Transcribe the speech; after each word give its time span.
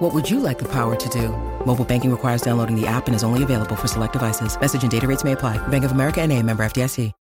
What 0.00 0.14
would 0.14 0.30
you 0.30 0.40
like 0.40 0.58
the 0.58 0.64
power 0.64 0.96
to 0.96 1.08
do? 1.10 1.28
Mobile 1.66 1.84
banking 1.84 2.10
requires 2.10 2.40
downloading 2.40 2.74
the 2.74 2.86
app 2.86 3.06
and 3.06 3.14
is 3.14 3.22
only 3.22 3.42
available 3.42 3.76
for 3.76 3.86
select 3.86 4.14
devices. 4.14 4.58
Message 4.58 4.80
and 4.80 4.90
data 4.90 5.06
rates 5.06 5.24
may 5.24 5.32
apply. 5.32 5.58
Bank 5.68 5.84
of 5.84 5.92
America 5.92 6.22
and 6.22 6.32
a 6.32 6.42
member 6.42 6.64
FDIC. 6.64 7.12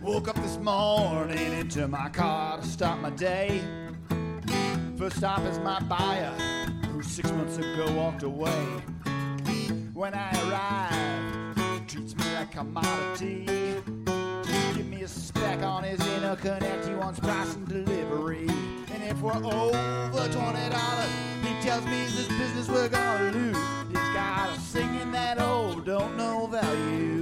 Woke 0.00 0.28
up 0.28 0.36
this 0.36 0.56
morning 0.56 1.52
into 1.52 1.86
my 1.86 2.08
car 2.08 2.58
to 2.58 2.66
start 2.66 3.02
my 3.02 3.10
day. 3.10 3.60
First 4.96 5.18
stop 5.18 5.40
is 5.40 5.58
my 5.58 5.78
buyer, 5.80 6.32
who 6.90 7.02
six 7.02 7.30
months 7.32 7.58
ago 7.58 7.92
walked 7.94 8.22
away. 8.22 8.64
When 9.92 10.14
I 10.14 10.30
arrive, 10.48 11.80
he 11.80 11.86
treats 11.86 12.16
me 12.16 12.24
like 12.34 12.54
a 12.54 12.58
commodity. 12.58 13.44
Give 14.74 14.86
me 14.86 15.02
a 15.02 15.08
spec 15.08 15.62
on 15.62 15.84
his 15.84 16.00
interconnect, 16.00 16.88
he 16.88 16.94
wants 16.94 17.20
price 17.20 17.54
and 17.56 17.68
delivery. 17.68 18.48
And 18.94 19.02
if 19.02 19.20
we're 19.20 19.34
over 19.34 20.28
twenty 20.32 20.70
dollars, 20.70 21.10
he 21.10 21.25
tells 21.76 21.90
me 21.90 22.06
this 22.06 22.28
business 22.28 22.68
we're 22.70 22.88
gonna 22.88 23.30
lose. 23.32 23.56
He's 23.88 24.14
got 24.14 24.48
us 24.48 24.62
singing 24.66 25.12
that 25.12 25.38
old 25.38 25.84
don't 25.84 26.16
know 26.16 26.46
value. 26.46 27.20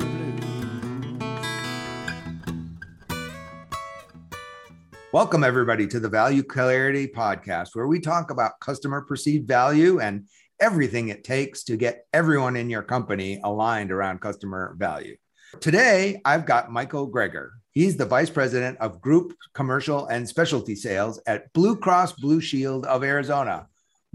Welcome, 5.12 5.42
everybody, 5.42 5.88
to 5.88 5.98
the 5.98 6.08
Value 6.08 6.44
Clarity 6.44 7.08
Podcast, 7.08 7.70
where 7.74 7.88
we 7.88 7.98
talk 7.98 8.30
about 8.30 8.60
customer 8.60 9.00
perceived 9.00 9.48
value 9.48 9.98
and 9.98 10.28
everything 10.60 11.08
it 11.08 11.24
takes 11.24 11.64
to 11.64 11.76
get 11.76 12.06
everyone 12.12 12.54
in 12.54 12.70
your 12.70 12.82
company 12.82 13.40
aligned 13.42 13.90
around 13.90 14.20
customer 14.20 14.76
value. 14.78 15.16
Today, 15.60 16.20
I've 16.24 16.46
got 16.46 16.70
Michael 16.70 17.10
Greger. 17.10 17.48
He's 17.72 17.96
the 17.96 18.06
Vice 18.06 18.30
President 18.30 18.78
of 18.78 19.00
Group 19.00 19.34
Commercial 19.52 20.06
and 20.06 20.28
Specialty 20.28 20.76
Sales 20.76 21.20
at 21.26 21.52
Blue 21.54 21.74
Cross 21.74 22.12
Blue 22.12 22.40
Shield 22.40 22.86
of 22.86 23.02
Arizona. 23.02 23.66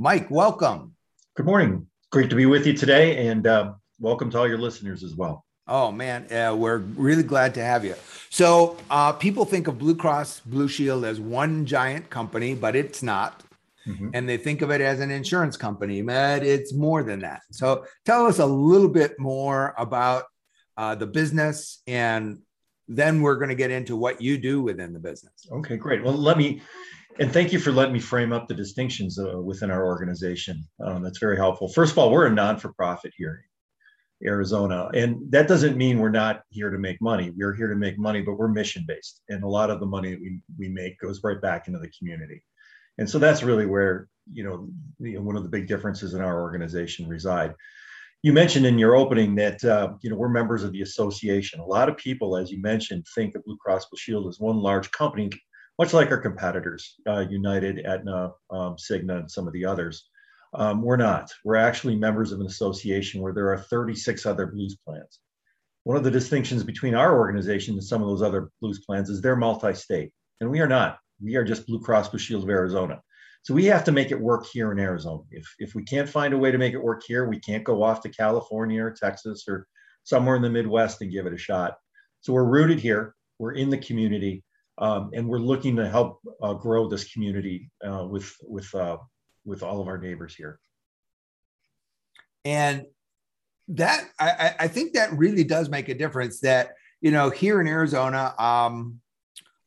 Mike, 0.01 0.31
welcome. 0.31 0.95
Good 1.35 1.45
morning. 1.45 1.85
Great 2.09 2.29
to 2.29 2.35
be 2.37 2.45
with 2.45 2.65
you 2.65 2.71
today, 2.71 3.27
and 3.27 3.45
uh, 3.45 3.73
welcome 3.99 4.31
to 4.31 4.39
all 4.39 4.47
your 4.47 4.57
listeners 4.57 5.03
as 5.03 5.13
well. 5.13 5.43
Oh 5.67 5.91
man, 5.91 6.31
uh, 6.31 6.55
we're 6.55 6.77
really 6.77 7.21
glad 7.21 7.53
to 7.55 7.61
have 7.61 7.83
you. 7.83 7.95
So 8.29 8.77
uh, 8.89 9.11
people 9.11 9.43
think 9.43 9.67
of 9.67 9.77
Blue 9.77 9.97
Cross 9.97 10.39
Blue 10.45 10.69
Shield 10.69 11.03
as 11.03 11.19
one 11.19 11.65
giant 11.65 12.09
company, 12.09 12.55
but 12.55 12.77
it's 12.77 13.03
not. 13.03 13.43
Mm-hmm. 13.85 14.11
And 14.13 14.29
they 14.29 14.37
think 14.37 14.61
of 14.61 14.71
it 14.71 14.79
as 14.79 15.01
an 15.01 15.11
insurance 15.11 15.57
company, 15.57 16.01
but 16.01 16.43
it's 16.43 16.73
more 16.73 17.03
than 17.03 17.19
that. 17.19 17.41
So 17.51 17.83
tell 18.05 18.25
us 18.25 18.39
a 18.39 18.45
little 18.45 18.87
bit 18.87 19.19
more 19.19 19.75
about 19.77 20.23
uh, 20.77 20.95
the 20.95 21.07
business, 21.07 21.81
and 21.87 22.39
then 22.89 23.21
we're 23.21 23.35
going 23.35 23.49
to 23.49 23.55
get 23.55 23.71
into 23.71 23.95
what 23.95 24.19
you 24.19 24.37
do 24.37 24.61
within 24.61 24.91
the 24.91 24.99
business. 24.99 25.47
Okay, 25.51 25.77
great. 25.77 26.03
Well, 26.03 26.15
let 26.15 26.37
me, 26.37 26.61
and 27.19 27.31
thank 27.31 27.53
you 27.53 27.59
for 27.59 27.71
letting 27.71 27.93
me 27.93 27.99
frame 27.99 28.33
up 28.33 28.47
the 28.47 28.55
distinctions 28.55 29.19
uh, 29.19 29.39
within 29.39 29.69
our 29.69 29.85
organization. 29.85 30.67
Um, 30.83 31.03
that's 31.03 31.19
very 31.19 31.37
helpful. 31.37 31.69
First 31.69 31.91
of 31.91 31.99
all, 31.99 32.11
we're 32.11 32.25
a 32.25 32.31
non 32.31 32.57
for 32.57 32.73
profit 32.73 33.13
here 33.15 33.45
in 34.19 34.27
Arizona. 34.27 34.89
And 34.93 35.31
that 35.31 35.47
doesn't 35.47 35.77
mean 35.77 35.99
we're 35.99 36.09
not 36.09 36.41
here 36.49 36.71
to 36.71 36.79
make 36.79 36.99
money. 36.99 37.31
We're 37.37 37.53
here 37.53 37.67
to 37.67 37.75
make 37.75 37.99
money, 37.99 38.21
but 38.23 38.33
we're 38.33 38.47
mission 38.47 38.85
based. 38.87 39.21
And 39.29 39.43
a 39.43 39.47
lot 39.47 39.69
of 39.69 39.79
the 39.79 39.85
money 39.85 40.11
that 40.11 40.21
we, 40.21 40.41
we 40.57 40.67
make 40.67 40.99
goes 40.99 41.21
right 41.23 41.39
back 41.39 41.67
into 41.67 41.79
the 41.79 41.91
community. 41.97 42.43
And 42.97 43.07
so 43.07 43.19
that's 43.19 43.43
really 43.43 43.67
where, 43.67 44.09
you 44.31 44.43
know, 44.43 44.67
you 44.99 45.13
know 45.13 45.21
one 45.21 45.37
of 45.37 45.43
the 45.43 45.49
big 45.49 45.67
differences 45.67 46.15
in 46.15 46.21
our 46.21 46.41
organization 46.41 47.07
reside. 47.07 47.53
You 48.21 48.33
mentioned 48.33 48.65
in 48.65 48.77
your 48.77 48.95
opening 48.95 49.35
that, 49.35 49.63
uh, 49.63 49.93
you 50.01 50.09
know, 50.09 50.17
we're 50.17 50.27
members 50.27 50.63
of 50.63 50.73
the 50.73 50.81
association. 50.81 51.61
A 51.61 51.65
lot 51.65 51.87
of 51.87 51.95
people, 51.95 52.35
as 52.35 52.51
you 52.51 52.61
mentioned, 52.61 53.05
think 53.15 53.33
of 53.35 53.45
Blue 53.45 53.55
Cross 53.55 53.85
Blue 53.85 53.97
Shield 53.97 54.27
as 54.27 54.41
one 54.41 54.57
large 54.57 54.91
company, 54.91 55.29
much 55.77 55.93
like 55.93 56.11
our 56.11 56.17
competitors, 56.17 56.95
uh, 57.07 57.25
United, 57.29 57.85
Aetna, 57.85 58.33
um, 58.49 58.75
Cigna, 58.75 59.19
and 59.19 59.31
some 59.31 59.47
of 59.47 59.53
the 59.53 59.63
others. 59.63 60.09
Um, 60.53 60.81
we're 60.81 60.97
not. 60.97 61.31
We're 61.45 61.55
actually 61.55 61.95
members 61.95 62.33
of 62.33 62.41
an 62.41 62.47
association 62.47 63.21
where 63.21 63.33
there 63.33 63.53
are 63.53 63.57
36 63.57 64.25
other 64.25 64.47
blues 64.47 64.77
plans. 64.85 65.19
One 65.83 65.95
of 65.95 66.03
the 66.03 66.11
distinctions 66.11 66.63
between 66.63 66.95
our 66.95 67.17
organization 67.17 67.75
and 67.75 67.83
some 67.83 68.01
of 68.01 68.09
those 68.09 68.21
other 68.21 68.49
blues 68.59 68.83
plans 68.85 69.09
is 69.09 69.21
they're 69.21 69.37
multi-state, 69.37 70.11
and 70.41 70.51
we 70.51 70.59
are 70.59 70.67
not. 70.67 70.99
We 71.21 71.37
are 71.37 71.45
just 71.45 71.67
Blue 71.67 71.79
Cross 71.79 72.09
Blue 72.09 72.19
Shield 72.19 72.43
of 72.43 72.49
Arizona. 72.49 73.01
So 73.41 73.53
we 73.53 73.65
have 73.65 73.83
to 73.85 73.91
make 73.91 74.11
it 74.11 74.19
work 74.19 74.45
here 74.45 74.71
in 74.71 74.79
Arizona. 74.79 75.23
If, 75.31 75.55
if 75.59 75.75
we 75.75 75.83
can't 75.83 76.09
find 76.09 76.33
a 76.33 76.37
way 76.37 76.51
to 76.51 76.57
make 76.57 76.73
it 76.73 76.83
work 76.83 77.03
here, 77.07 77.27
we 77.27 77.39
can't 77.39 77.63
go 77.63 77.81
off 77.81 78.01
to 78.01 78.09
California 78.09 78.83
or 78.83 78.91
Texas 78.91 79.45
or 79.47 79.65
somewhere 80.03 80.35
in 80.35 80.41
the 80.41 80.49
Midwest 80.49 81.01
and 81.01 81.11
give 81.11 81.25
it 81.25 81.33
a 81.33 81.37
shot. 81.37 81.77
So 82.21 82.33
we're 82.33 82.45
rooted 82.45 82.79
here. 82.79 83.15
We're 83.37 83.53
in 83.53 83.69
the 83.69 83.77
community, 83.77 84.43
um, 84.77 85.11
and 85.13 85.27
we're 85.27 85.39
looking 85.39 85.77
to 85.77 85.89
help 85.89 86.19
uh, 86.41 86.53
grow 86.53 86.89
this 86.89 87.11
community 87.13 87.71
uh, 87.85 88.05
with 88.05 88.35
with 88.43 88.73
uh, 88.75 88.97
with 89.45 89.63
all 89.63 89.79
of 89.79 89.87
our 89.87 89.97
neighbors 89.97 90.35
here. 90.35 90.59
And 92.43 92.85
that 93.69 94.03
I, 94.19 94.55
I 94.59 94.67
think 94.67 94.93
that 94.93 95.17
really 95.17 95.43
does 95.45 95.69
make 95.69 95.87
a 95.87 95.93
difference. 95.93 96.41
That 96.41 96.71
you 96.99 97.11
know 97.11 97.29
here 97.29 97.61
in 97.61 97.67
Arizona, 97.67 98.33
um, 98.37 98.99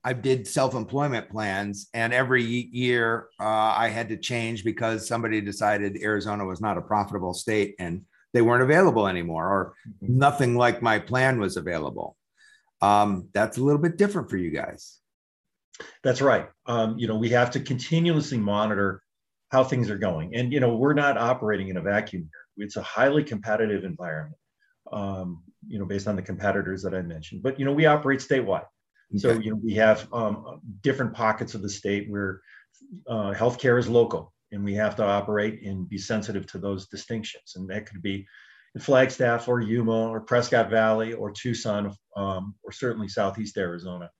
I 0.04 0.12
did 0.12 0.48
self-employment 0.48 1.30
plans, 1.30 1.88
and 1.94 2.12
every 2.12 2.42
year 2.44 3.28
uh, 3.40 3.44
I 3.44 3.88
had 3.88 4.08
to 4.08 4.16
change 4.16 4.64
because 4.64 5.06
somebody 5.06 5.40
decided 5.40 6.02
Arizona 6.02 6.44
was 6.44 6.60
not 6.60 6.76
a 6.76 6.82
profitable 6.82 7.34
state 7.34 7.76
and 7.78 8.02
they 8.32 8.42
weren't 8.42 8.62
available 8.62 9.06
anymore, 9.06 9.46
or 9.46 9.74
mm-hmm. 9.88 10.18
nothing 10.18 10.56
like 10.56 10.82
my 10.82 10.98
plan 10.98 11.38
was 11.38 11.56
available. 11.56 12.16
Um, 12.80 13.28
that's 13.32 13.58
a 13.58 13.62
little 13.62 13.80
bit 13.80 13.96
different 13.96 14.28
for 14.28 14.36
you 14.36 14.50
guys. 14.50 14.98
That's 16.02 16.20
right. 16.20 16.48
Um, 16.66 16.98
you 16.98 17.06
know, 17.06 17.16
we 17.16 17.28
have 17.30 17.50
to 17.52 17.60
continuously 17.60 18.38
monitor 18.38 19.02
how 19.50 19.62
things 19.62 19.90
are 19.90 19.98
going. 19.98 20.34
And 20.34 20.52
you 20.52 20.60
know, 20.60 20.76
we're 20.76 20.94
not 20.94 21.18
operating 21.18 21.68
in 21.68 21.76
a 21.76 21.82
vacuum 21.82 22.22
here. 22.22 22.66
It's 22.66 22.76
a 22.76 22.82
highly 22.82 23.22
competitive 23.22 23.84
environment. 23.84 24.36
Um, 24.92 25.42
you 25.68 25.78
know, 25.78 25.84
based 25.86 26.08
on 26.08 26.16
the 26.16 26.22
competitors 26.22 26.82
that 26.82 26.94
I 26.94 27.02
mentioned. 27.02 27.42
But 27.42 27.58
you 27.58 27.64
know, 27.64 27.72
we 27.72 27.86
operate 27.86 28.20
statewide. 28.20 28.64
So 29.16 29.32
you 29.32 29.50
know, 29.50 29.60
we 29.62 29.74
have 29.74 30.08
um, 30.12 30.60
different 30.80 31.14
pockets 31.14 31.54
of 31.54 31.62
the 31.62 31.68
state 31.68 32.10
where 32.10 32.40
uh, 33.06 33.32
healthcare 33.32 33.78
is 33.78 33.88
local, 33.88 34.32
and 34.50 34.64
we 34.64 34.74
have 34.74 34.96
to 34.96 35.04
operate 35.04 35.62
and 35.62 35.88
be 35.88 35.98
sensitive 35.98 36.46
to 36.48 36.58
those 36.58 36.88
distinctions. 36.88 37.54
And 37.56 37.68
that 37.70 37.86
could 37.86 38.02
be 38.02 38.26
in 38.74 38.80
Flagstaff 38.80 39.48
or 39.48 39.60
Yuma 39.60 40.08
or 40.08 40.20
Prescott 40.20 40.70
Valley 40.70 41.12
or 41.12 41.30
Tucson 41.30 41.94
um, 42.16 42.54
or 42.62 42.72
certainly 42.72 43.08
Southeast 43.08 43.56
Arizona, 43.58 44.10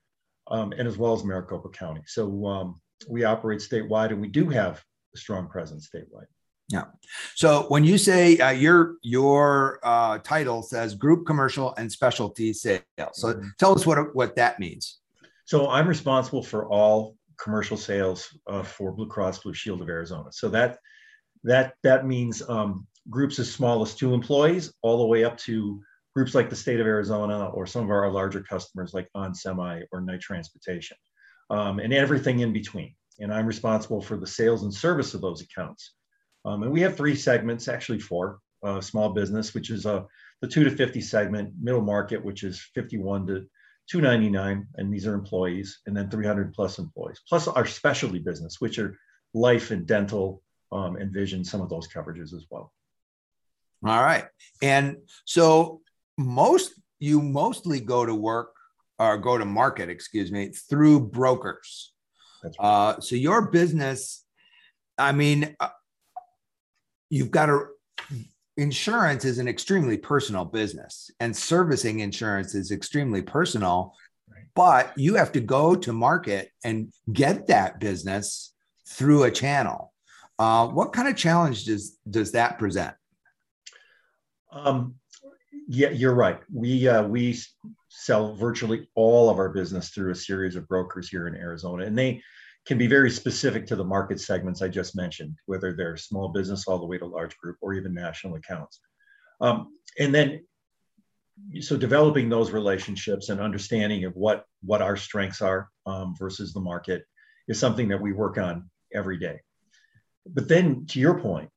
um, 0.50 0.72
and 0.72 0.86
as 0.86 0.98
well 0.98 1.14
as 1.14 1.25
Maricopa 1.25 1.70
County. 1.70 2.02
So 2.06 2.47
um, 2.47 2.81
we 3.08 3.25
operate 3.25 3.60
statewide, 3.60 4.10
and 4.10 4.20
we 4.20 4.28
do 4.28 4.48
have 4.48 4.82
a 5.14 5.19
strong 5.19 5.48
presence 5.48 5.88
statewide. 5.94 6.26
Yeah. 6.68 6.84
So 7.34 7.66
when 7.68 7.84
you 7.84 7.98
say 7.98 8.38
uh, 8.38 8.50
your 8.50 8.96
your 9.02 9.80
uh, 9.82 10.18
title 10.18 10.62
says 10.62 10.94
Group 10.94 11.26
Commercial 11.26 11.74
and 11.76 11.90
Specialty 11.90 12.52
Sales, 12.52 12.82
so 13.12 13.34
mm-hmm. 13.34 13.48
tell 13.58 13.74
us 13.74 13.86
what 13.86 14.14
what 14.14 14.36
that 14.36 14.58
means. 14.58 15.00
So 15.44 15.68
I'm 15.68 15.88
responsible 15.88 16.42
for 16.42 16.68
all 16.68 17.16
commercial 17.38 17.76
sales 17.76 18.28
uh, 18.46 18.62
for 18.62 18.92
Blue 18.92 19.08
Cross 19.08 19.40
Blue 19.40 19.52
Shield 19.52 19.82
of 19.82 19.88
Arizona. 19.88 20.30
So 20.32 20.48
that 20.50 20.78
that 21.44 21.74
that 21.82 22.06
means 22.06 22.42
um, 22.48 22.86
groups 23.10 23.38
as 23.38 23.52
small 23.52 23.82
as 23.82 23.94
two 23.94 24.14
employees, 24.14 24.72
all 24.82 24.98
the 24.98 25.06
way 25.06 25.24
up 25.24 25.36
to 25.38 25.82
groups 26.14 26.34
like 26.34 26.48
the 26.48 26.56
state 26.56 26.80
of 26.80 26.86
Arizona 26.86 27.46
or 27.46 27.66
some 27.66 27.84
of 27.84 27.90
our 27.90 28.10
larger 28.10 28.42
customers 28.42 28.94
like 28.94 29.08
On 29.14 29.34
Semi 29.34 29.82
or 29.92 30.00
Knight 30.00 30.20
Transportation, 30.20 30.96
um, 31.50 31.81
and 31.81 31.92
everything 31.92 32.40
in 32.40 32.52
between 32.52 32.94
and 33.22 33.32
I'm 33.32 33.46
responsible 33.46 34.00
for 34.00 34.16
the 34.16 34.26
sales 34.26 34.62
and 34.62 34.72
service 34.72 35.14
of 35.14 35.20
those 35.20 35.42
accounts. 35.42 35.94
Um, 36.44 36.62
and 36.62 36.72
we 36.72 36.80
have 36.80 36.96
three 36.96 37.14
segments, 37.14 37.68
actually 37.68 38.00
four. 38.00 38.40
Uh, 38.62 38.80
small 38.80 39.08
business, 39.08 39.54
which 39.54 39.70
is 39.70 39.86
uh, 39.86 40.04
the 40.40 40.46
two 40.46 40.62
to 40.62 40.70
50 40.70 41.00
segment, 41.00 41.52
middle 41.60 41.80
market, 41.80 42.24
which 42.24 42.44
is 42.44 42.60
51 42.74 43.26
to 43.26 43.46
299, 43.90 44.68
and 44.76 44.94
these 44.94 45.04
are 45.04 45.14
employees, 45.14 45.80
and 45.86 45.96
then 45.96 46.08
300 46.08 46.54
plus 46.54 46.78
employees, 46.78 47.20
plus 47.28 47.48
our 47.48 47.66
specialty 47.66 48.20
business, 48.20 48.60
which 48.60 48.78
are 48.78 48.96
life 49.34 49.72
and 49.72 49.84
dental 49.84 50.42
um, 50.70 50.94
and 50.94 51.12
vision, 51.12 51.44
some 51.44 51.60
of 51.60 51.68
those 51.68 51.88
coverages 51.88 52.32
as 52.32 52.46
well. 52.50 52.72
All 53.84 54.02
right. 54.02 54.26
And 54.62 54.98
so 55.24 55.80
most 56.16 56.74
you 57.00 57.20
mostly 57.20 57.80
go 57.80 58.06
to 58.06 58.14
work 58.14 58.52
or 58.98 59.18
go 59.18 59.36
to 59.36 59.44
market, 59.44 59.88
excuse 59.88 60.30
me, 60.30 60.50
through 60.50 61.08
brokers. 61.08 61.92
Right. 62.44 62.54
Uh, 62.60 63.00
so 63.00 63.16
your 63.16 63.50
business, 63.50 64.24
I 64.96 65.10
mean, 65.10 65.56
uh, 65.58 65.70
you've 67.12 67.31
got 67.31 67.47
to 67.47 67.67
insurance 68.56 69.26
is 69.26 69.38
an 69.38 69.47
extremely 69.47 69.99
personal 69.99 70.47
business, 70.47 71.11
and 71.20 71.37
servicing 71.37 72.00
insurance 72.00 72.55
is 72.55 72.70
extremely 72.73 73.20
personal. 73.20 73.94
but 74.55 74.93
you 74.97 75.14
have 75.14 75.32
to 75.32 75.41
go 75.41 75.75
to 75.75 75.93
market 75.93 76.50
and 76.64 76.93
get 77.12 77.47
that 77.47 77.81
business 77.81 78.55
through 78.87 79.25
a 79.25 79.31
channel. 79.31 79.93
Uh, 80.38 80.67
what 80.69 80.93
kind 80.93 81.09
of 81.09 81.17
challenge 81.17 81.64
does 81.64 81.99
does 82.09 82.32
that 82.32 82.59
present? 82.59 82.94
Um, 84.50 84.94
yeah, 85.69 85.91
you're 85.91 86.14
right. 86.14 86.41
We 86.53 86.88
uh, 86.88 87.05
we 87.05 87.38
sell 87.88 88.35
virtually 88.35 88.88
all 88.94 89.29
of 89.29 89.38
our 89.38 89.50
business 89.50 89.91
through 89.91 90.12
a 90.12 90.14
series 90.14 90.56
of 90.56 90.67
brokers 90.67 91.09
here 91.09 91.29
in 91.29 91.35
Arizona, 91.35 91.85
and 91.85 91.97
they 91.97 92.23
can 92.67 92.79
be 92.79 92.87
very 92.87 93.11
specific 93.11 93.67
to 93.67 93.76
the 93.76 93.85
market 93.85 94.20
segments 94.20 94.62
I 94.62 94.69
just 94.69 94.94
mentioned, 94.94 95.37
whether 95.47 95.73
they're 95.73 95.97
small 95.97 96.29
business 96.29 96.67
all 96.69 96.79
the 96.79 96.87
way 96.87 96.99
to 96.99 97.06
large 97.06 97.37
group 97.37 97.56
or 97.61 97.75
even 97.75 97.93
national 97.93 98.37
accounts. 98.37 98.81
Um, 99.41 99.76
and 99.99 100.14
then, 100.14 100.44
so 101.61 101.76
developing 101.76 102.29
those 102.29 102.53
relationships 102.53 103.29
and 103.29 103.41
understanding 103.41 104.05
of 104.05 104.14
what 104.14 104.44
what 104.62 104.82
our 104.82 104.97
strengths 104.97 105.41
are 105.41 105.70
um, 105.87 106.14
versus 106.17 106.53
the 106.53 106.61
market 106.61 107.05
is 107.49 107.59
something 107.59 107.88
that 107.88 108.00
we 108.00 108.12
work 108.12 108.38
on 108.38 108.70
every 108.94 109.19
day. 109.19 109.41
But 110.26 110.47
then, 110.47 110.87
to 110.87 111.00
your 111.00 111.19
point, 111.19 111.50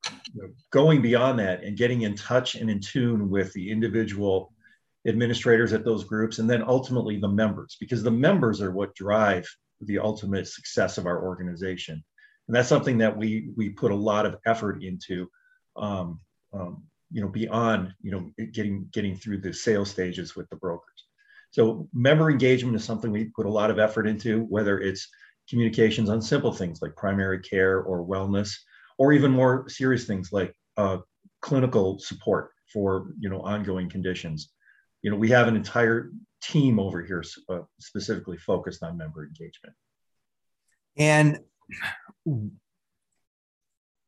going 0.72 1.04
beyond 1.04 1.38
that 1.38 1.63
and 1.63 1.78
getting 1.78 2.02
in 2.02 2.16
touch 2.16 2.56
and 2.56 2.69
in 2.69 2.80
tune 2.80 3.30
with 3.30 3.54
the 3.54 3.69
individual 3.69 4.54
administrators 5.07 5.72
at 5.72 5.86
those 5.86 6.04
groups, 6.04 6.40
and 6.40 6.50
then 6.50 6.63
ultimately 6.63 7.19
the 7.19 7.28
members, 7.28 7.78
because 7.80 8.02
the 8.02 8.10
members 8.10 8.62
are 8.62 8.72
what 8.72 8.96
drive 8.96 9.46
the 9.81 10.00
ultimate 10.00 10.48
success 10.48 10.98
of 10.98 11.06
our 11.06 11.24
organization. 11.24 12.04
And 12.48 12.56
that's 12.56 12.69
something 12.69 13.00
that 13.00 13.16
we 13.16 13.50
we 13.56 13.69
put 13.69 13.92
a 13.92 13.95
lot 13.95 14.25
of 14.25 14.38
effort 14.45 14.83
into, 14.83 15.27
um, 15.75 16.19
um, 16.54 16.83
you 17.12 17.22
know, 17.22 17.27
beyond 17.27 17.94
you 18.01 18.12
know 18.12 18.45
getting 18.51 18.88
getting 18.92 19.16
through 19.16 19.39
the 19.39 19.54
sales 19.54 19.89
stages 19.89 20.36
with 20.36 20.50
the 20.50 20.56
brokers. 20.56 21.06
So 21.51 21.88
member 21.94 22.30
engagement 22.30 22.75
is 22.75 22.83
something 22.83 23.12
we 23.12 23.25
put 23.25 23.45
a 23.45 23.51
lot 23.51 23.72
of 23.72 23.80
effort 23.80 24.07
into, 24.07 24.44
whether 24.44 24.80
it's 24.80 25.07
communications 25.50 26.10
on 26.10 26.21
simple 26.21 26.51
things 26.51 26.81
like 26.81 26.95
primary 26.95 27.39
care 27.39 27.80
or 27.81 28.06
wellness, 28.06 28.54
or 28.98 29.13
even 29.13 29.31
more 29.31 29.68
serious 29.69 30.06
things 30.06 30.31
like 30.31 30.54
uh, 30.78 30.98
clinical 31.42 32.00
support 32.00 32.51
for 32.71 33.13
you 33.19 33.30
know 33.30 33.42
ongoing 33.42 33.89
conditions. 33.89 34.51
You 35.01 35.12
know, 35.12 35.18
we 35.18 35.30
have 35.30 35.48
an 35.48 35.56
entire 35.56 36.12
team 36.45 36.80
over 36.80 37.03
here 37.03 37.24
uh, 37.50 37.62
specifically 37.80 38.38
focused 38.38 38.83
on 38.83 38.97
member 38.97 39.25
engagement. 39.25 39.75
And 40.97 41.39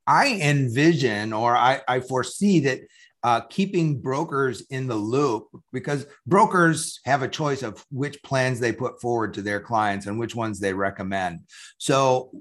I 0.05 0.39
envision 0.41 1.33
or 1.33 1.55
I, 1.55 1.81
I 1.87 1.99
foresee 1.99 2.61
that 2.61 2.81
uh, 3.23 3.41
keeping 3.41 3.99
brokers 3.99 4.61
in 4.69 4.87
the 4.87 4.95
loop 4.95 5.47
because 5.73 6.05
brokers 6.25 6.99
have 7.05 7.23
a 7.23 7.27
choice 7.27 7.63
of 7.63 7.83
which 7.91 8.21
plans 8.23 8.59
they 8.59 8.71
put 8.71 9.01
forward 9.01 9.33
to 9.33 9.41
their 9.41 9.59
clients 9.59 10.05
and 10.05 10.19
which 10.19 10.35
ones 10.35 10.59
they 10.59 10.73
recommend. 10.73 11.39
So 11.77 12.31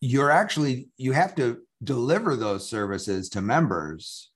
you're 0.00 0.30
actually, 0.30 0.88
you 0.96 1.12
have 1.12 1.34
to 1.36 1.62
deliver 1.82 2.36
those 2.36 2.68
services 2.68 3.30
to 3.30 3.42
members 3.42 4.30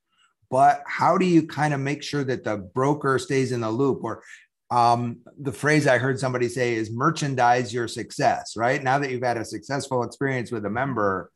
but 0.51 0.83
how 0.87 1.19
do 1.19 1.27
you 1.27 1.47
kind 1.47 1.75
of 1.75 1.81
make 1.81 2.03
sure 2.03 2.25
that 2.25 2.45
the 2.45 2.57
broker 2.57 3.19
stays 3.19 3.53
in 3.53 3.61
the 3.61 3.71
loop 3.71 4.03
or 4.03 4.23
um, 4.71 5.21
the 5.41 5.53
phrase 5.53 5.87
I 5.87 5.99
heard 5.99 6.21
somebody 6.21 6.49
say 6.49 6.75
is 6.75 6.91
merchandise 6.91 7.73
your 7.73 7.89
success, 7.89 8.55
right? 8.57 8.83
Now 8.83 8.99
that 8.99 9.11
you've 9.11 9.23
had 9.23 9.39
a 9.39 9.45
successful 9.45 10.03
experience 10.03 10.51
with 10.51 10.67
a 10.67 10.71
member, 10.71 11.31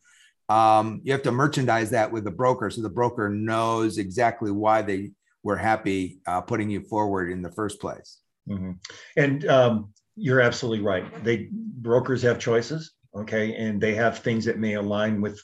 um, 0.48 1.00
you 1.04 1.12
have 1.12 1.22
to 1.22 1.32
merchandise 1.32 1.90
that 1.90 2.12
with 2.12 2.24
the 2.24 2.30
broker 2.30 2.68
so 2.68 2.82
the 2.82 2.90
broker 2.90 3.30
knows 3.30 3.96
exactly 3.96 4.50
why 4.50 4.82
they 4.82 5.12
were 5.42 5.56
happy 5.56 6.20
uh, 6.26 6.42
putting 6.42 6.68
you 6.68 6.82
forward 6.82 7.30
in 7.30 7.42
the 7.42 7.50
first 7.50 7.80
place. 7.80 8.18
Mm-hmm. 8.48 8.72
And 9.16 9.46
um, 9.46 9.92
you're 10.16 10.40
absolutely 10.40 10.84
right. 10.84 11.24
They 11.24 11.48
brokers 11.50 12.22
have 12.22 12.38
choices, 12.38 12.92
okay, 13.14 13.54
and 13.54 13.80
they 13.80 13.94
have 13.94 14.18
things 14.18 14.44
that 14.44 14.58
may 14.58 14.74
align 14.74 15.20
with 15.20 15.40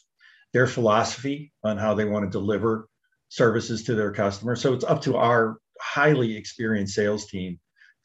their 0.52 0.66
philosophy 0.66 1.52
on 1.64 1.78
how 1.78 1.94
they 1.94 2.04
want 2.04 2.24
to 2.24 2.30
deliver 2.30 2.88
services 3.28 3.84
to 3.84 3.94
their 3.94 4.12
customers. 4.12 4.60
So 4.60 4.74
it's 4.74 4.84
up 4.84 5.02
to 5.02 5.16
our 5.16 5.58
highly 5.80 6.36
experienced 6.36 6.94
sales 6.94 7.26
team 7.26 7.58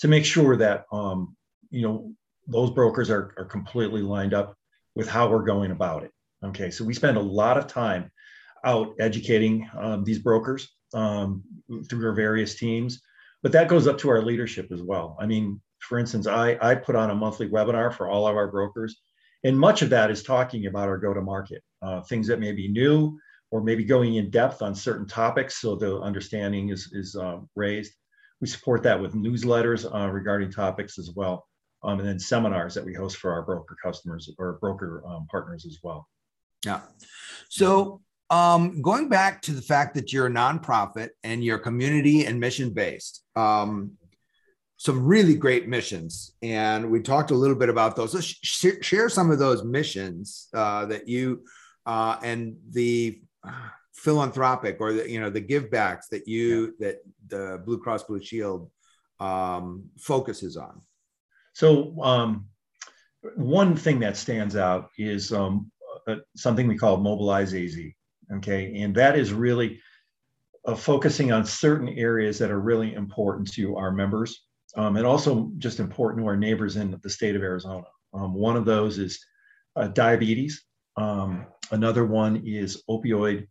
to 0.04 0.10
make 0.10 0.26
sure 0.26 0.58
that 0.58 0.84
um, 0.92 1.34
you 1.70 1.82
know 1.82 2.12
those 2.46 2.70
brokers 2.70 3.10
are, 3.10 3.34
are 3.38 3.46
completely 3.46 4.02
lined 4.02 4.34
up 4.34 4.54
with 4.96 5.08
how 5.08 5.30
we're 5.30 5.44
going 5.44 5.72
about 5.72 6.04
it. 6.04 6.12
Okay, 6.44 6.72
so 6.72 6.84
we 6.84 6.94
spend 6.94 7.16
a 7.16 7.22
lot 7.22 7.58
of 7.58 7.68
time 7.68 8.12
out 8.66 8.96
educating 9.00 9.66
um, 9.80 10.04
these 10.04 10.20
brokers 10.20 10.76
um, 10.94 11.42
through 11.90 12.06
our 12.06 12.14
various 12.14 12.56
teams, 12.56 13.02
but 13.44 13.54
that 13.54 13.70
goes 13.70 13.88
up 13.88 13.98
to 14.00 14.10
our 14.10 14.22
leadership 14.22 14.74
as 14.74 14.82
well. 14.82 15.16
I 15.22 15.26
mean, 15.26 15.62
for 15.80 15.98
instance, 15.98 16.28
I, 16.28 16.58
I 16.62 16.76
put 16.76 16.98
on 16.98 17.10
a 17.10 17.16
monthly 17.16 17.48
webinar 17.48 17.94
for 17.94 18.10
all 18.10 18.28
of 18.28 18.36
our 18.36 18.52
brokers, 18.52 19.00
and 19.46 19.58
much 19.58 19.82
of 19.84 19.90
that 19.92 20.12
is 20.12 20.22
talking 20.22 20.66
about 20.66 20.90
our 20.90 20.98
go 20.98 21.14
to 21.14 21.22
market, 21.22 21.64
uh, 21.82 22.02
things 22.02 22.28
that 22.28 22.42
may 22.42 22.52
be 22.52 22.68
new 22.68 23.18
or 23.52 23.64
maybe 23.64 23.86
going 23.86 24.16
in 24.16 24.30
depth 24.30 24.62
on 24.62 24.76
certain 24.76 25.08
topics 25.08 25.62
so 25.62 25.76
the 25.76 25.98
understanding 26.02 26.72
is, 26.72 26.90
is 26.92 27.16
uh, 27.16 27.38
raised. 27.56 27.94
We 28.44 28.50
support 28.50 28.84
that 28.84 29.02
with 29.02 29.14
newsletters 29.14 29.90
uh, 29.90 30.10
regarding 30.12 30.52
topics 30.52 31.00
as 31.00 31.12
well, 31.16 31.48
um, 31.82 32.00
and 32.00 32.06
then 32.06 32.20
seminars 32.20 32.74
that 32.74 32.84
we 32.84 32.94
host 32.94 33.16
for 33.16 33.32
our 33.32 33.42
broker 33.42 33.78
customers 33.82 34.30
or 34.38 34.58
broker 34.60 35.02
um, 35.08 35.28
partners 35.32 35.66
as 35.66 35.78
well. 35.82 36.10
Yeah. 36.66 36.82
So 37.48 38.02
um, 38.30 38.82
going 38.82 39.08
back 39.08 39.42
to 39.44 39.54
the 39.54 39.62
fact 39.62 39.96
that 39.96 40.12
you're 40.12 40.28
a 40.28 40.30
nonprofit 40.30 41.12
and 41.24 41.42
you're 41.42 41.58
community 41.58 42.26
and 42.26 42.38
mission 42.38 42.74
based, 42.74 43.24
um, 43.38 43.94
some 44.76 45.06
really 45.06 45.36
great 45.36 45.70
missions, 45.70 46.34
and 46.42 46.92
we 46.92 47.00
talked 47.00 47.32
a 47.32 47.36
little 47.36 47.56
bit 47.56 47.70
about 47.70 47.96
those. 47.96 48.14
Let's 48.14 48.28
sh- 48.28 48.82
share 48.82 49.08
some 49.08 49.32
of 49.32 49.40
those 49.40 49.64
missions 49.64 50.50
uh, 50.54 50.86
that 50.88 51.08
you 51.08 51.46
uh, 51.86 52.18
and 52.22 52.58
the 52.72 53.22
philanthropic 53.94 54.78
or 54.80 54.94
the 54.94 55.10
you 55.10 55.20
know 55.20 55.30
the 55.30 55.40
give 55.40 55.70
backs 55.72 56.08
that 56.10 56.28
you 56.28 56.74
yeah. 56.80 56.88
that 56.88 56.98
the 57.28 57.62
Blue 57.66 57.80
Cross 57.80 58.04
Blue 58.04 58.22
Shield 58.22 58.70
um, 59.20 59.86
focuses 59.98 60.58
on? 60.58 60.82
So 61.54 62.02
um, 62.02 62.48
one 63.36 63.76
thing 63.76 64.00
that 64.00 64.18
stands 64.18 64.56
out 64.56 64.90
is 64.98 65.32
um, 65.32 65.72
uh, 66.08 66.16
something 66.36 66.68
we 66.68 66.78
call 66.78 66.98
Mobilize 66.98 67.54
AZ. 67.54 67.78
Okay, 68.38 68.82
and 68.82 68.96
that 68.96 69.18
is 69.18 69.34
really 69.34 69.80
uh, 70.66 70.76
focusing 70.76 71.32
on 71.32 71.46
certain 71.46 71.90
areas 71.90 72.40
that 72.40 72.52
are 72.52 72.60
really 72.60 72.94
important 72.94 73.52
to 73.54 73.76
our 73.76 73.92
members 73.92 74.46
um, 74.76 74.98
and 74.98 75.06
also 75.06 75.52
just 75.58 75.80
important 75.80 76.24
to 76.24 76.28
our 76.28 76.38
neighbors 76.38 76.78
in 76.78 76.98
the 77.02 77.10
state 77.10 77.36
of 77.36 77.42
Arizona. 77.42 77.86
Um, 78.14 78.34
one 78.34 78.56
of 78.56 78.66
those 78.66 78.98
is 78.98 79.24
uh, 79.76 79.88
diabetes. 79.88 80.64
Um, 80.98 81.46
another 81.72 82.06
one 82.06 82.44
is 82.46 82.84
opioid 82.90 83.48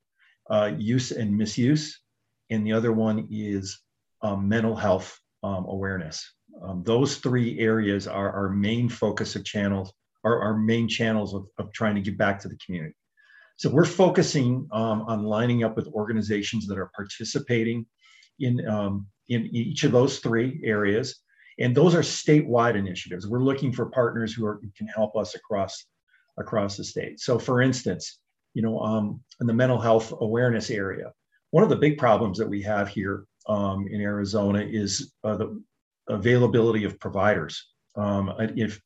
uh, 0.53 0.71
use 0.77 1.11
and 1.11 1.37
misuse, 1.37 2.01
and 2.51 2.67
the 2.67 2.73
other 2.73 2.93
one 2.93 3.27
is 3.31 3.81
um, 4.21 4.49
mental 4.49 4.77
health 4.77 5.19
um, 5.43 5.65
awareness. 5.67 6.31
Um, 6.63 6.83
those 6.85 7.17
three 7.17 7.59
areas 7.59 8.07
are 8.07 8.31
our 8.31 8.51
main 8.51 8.89
focus 8.89 9.35
of 9.35 9.45
channels, 9.45 9.93
are 10.25 10.41
our 10.41 10.57
main 10.57 10.87
channels 10.89 11.35
of, 11.35 11.47
of 11.59 11.73
trying 11.73 11.95
to 11.95 12.01
give 12.01 12.19
back 12.19 12.39
to 12.41 12.49
the 12.49 12.59
community. 12.65 12.95
So 13.57 13.71
we're 13.71 13.85
focusing 13.85 14.69
um, 14.73 15.03
on 15.03 15.23
lining 15.23 15.65
up 15.65 15.77
with 15.77 15.87
organizations 15.89 16.67
that 16.67 16.79
are 16.79 16.91
participating 16.95 17.87
in, 18.39 18.67
um, 18.69 19.07
in 19.29 19.47
each 19.55 19.85
of 19.85 19.93
those 19.93 20.19
three 20.19 20.61
areas. 20.65 21.21
And 21.59 21.75
those 21.75 21.95
are 21.95 22.01
statewide 22.01 22.77
initiatives. 22.77 23.27
We're 23.27 23.43
looking 23.43 23.73
for 23.73 23.87
partners 23.87 24.33
who, 24.33 24.45
are, 24.47 24.61
can 24.77 24.87
help 24.87 25.17
us 25.17 25.35
across, 25.35 25.87
across 26.39 26.77
the 26.77 26.85
state. 26.85 27.21
So 27.21 27.39
for 27.39 27.63
instance, 27.63 28.21
you 28.55 28.63
know, 28.63 28.79
um, 28.81 29.21
in 29.41 29.47
the 29.47 29.53
mental 29.53 29.81
health 29.81 30.13
awareness 30.21 30.71
area. 30.71 31.13
One 31.51 31.65
of 31.65 31.71
the 31.71 31.77
big 31.77 31.99
problems 31.99 32.39
that 32.39 32.49
we 32.49 32.63
have 32.63 32.89
here 32.89 33.25
um, 33.47 33.87
in 33.89 34.01
Arizona 34.01 34.61
is 34.61 35.13
uh, 35.25 35.37
the 35.37 35.63
availability 36.09 36.85
of 36.85 36.99
providers. 36.99 37.69
Um, 37.97 38.33
if 38.57 38.81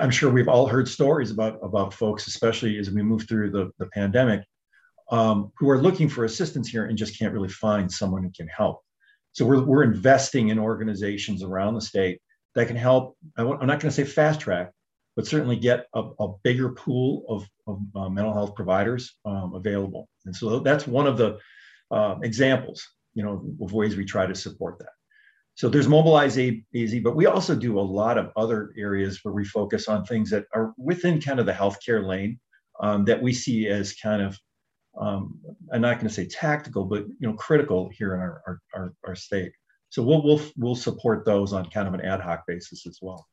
I'm 0.00 0.10
sure 0.10 0.30
we've 0.30 0.48
all 0.48 0.66
heard 0.66 0.88
stories 0.88 1.30
about 1.30 1.58
about 1.62 1.94
folks, 1.94 2.26
especially 2.26 2.78
as 2.78 2.90
we 2.90 3.02
move 3.02 3.26
through 3.28 3.50
the, 3.50 3.70
the 3.78 3.86
pandemic, 3.86 4.42
um, 5.10 5.52
who 5.58 5.68
are 5.70 5.80
looking 5.80 6.08
for 6.08 6.24
assistance 6.24 6.68
here 6.68 6.86
and 6.86 6.96
just 6.96 7.18
can't 7.18 7.34
really 7.34 7.48
find 7.48 7.90
someone 7.90 8.22
who 8.22 8.30
can 8.30 8.48
help. 8.48 8.82
So 9.32 9.44
we're, 9.44 9.62
we're 9.62 9.82
investing 9.82 10.48
in 10.48 10.58
organizations 10.58 11.42
around 11.42 11.74
the 11.74 11.80
state 11.80 12.20
that 12.54 12.66
can 12.66 12.76
help. 12.76 13.16
I'm 13.36 13.48
not 13.48 13.80
going 13.80 13.80
to 13.80 13.90
say 13.90 14.04
fast 14.04 14.40
track, 14.40 14.72
but 15.16 15.26
certainly 15.26 15.56
get 15.56 15.86
a, 15.94 16.00
a 16.18 16.28
bigger 16.42 16.70
pool 16.70 17.24
of, 17.28 17.48
of 17.66 17.80
uh, 17.94 18.08
mental 18.08 18.32
health 18.32 18.54
providers 18.54 19.18
um, 19.24 19.54
available. 19.54 20.08
And 20.24 20.34
so 20.34 20.60
that's 20.60 20.86
one 20.86 21.06
of 21.06 21.18
the 21.18 21.38
uh, 21.90 22.16
examples, 22.22 22.86
you 23.14 23.22
know, 23.22 23.44
of 23.60 23.72
ways 23.72 23.96
we 23.96 24.04
try 24.04 24.26
to 24.26 24.34
support 24.34 24.78
that. 24.78 24.92
So 25.54 25.68
there's 25.68 25.88
Mobilize 25.88 26.38
AZ, 26.38 26.94
but 27.04 27.14
we 27.14 27.26
also 27.26 27.54
do 27.54 27.78
a 27.78 27.80
lot 27.80 28.16
of 28.16 28.32
other 28.36 28.72
areas 28.78 29.20
where 29.22 29.34
we 29.34 29.44
focus 29.44 29.86
on 29.86 30.04
things 30.04 30.30
that 30.30 30.46
are 30.54 30.72
within 30.78 31.20
kind 31.20 31.38
of 31.38 31.46
the 31.46 31.52
healthcare 31.52 32.06
lane 32.06 32.40
um, 32.80 33.04
that 33.04 33.20
we 33.20 33.34
see 33.34 33.68
as 33.68 33.94
kind 33.94 34.22
of, 34.22 34.38
um, 34.98 35.38
I'm 35.70 35.82
not 35.82 35.96
going 35.96 36.08
to 36.08 36.14
say 36.14 36.26
tactical, 36.26 36.84
but 36.86 37.06
you 37.06 37.28
know, 37.28 37.34
critical 37.34 37.90
here 37.92 38.14
in 38.14 38.20
our, 38.20 38.42
our, 38.46 38.60
our, 38.74 38.94
our 39.08 39.14
state. 39.14 39.52
So 39.90 40.02
we'll, 40.02 40.24
we'll, 40.24 40.40
we'll 40.56 40.74
support 40.74 41.26
those 41.26 41.52
on 41.52 41.68
kind 41.68 41.86
of 41.86 41.92
an 41.92 42.00
ad 42.00 42.20
hoc 42.20 42.44
basis 42.46 42.86
as 42.86 42.98
well. 43.02 43.26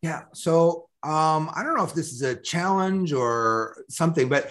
Yeah. 0.00 0.22
So 0.32 0.86
um, 1.04 1.50
I 1.54 1.62
don't 1.62 1.76
know 1.76 1.84
if 1.84 1.92
this 1.92 2.12
is 2.12 2.22
a 2.22 2.34
challenge 2.34 3.12
or 3.12 3.84
something, 3.90 4.28
but 4.28 4.50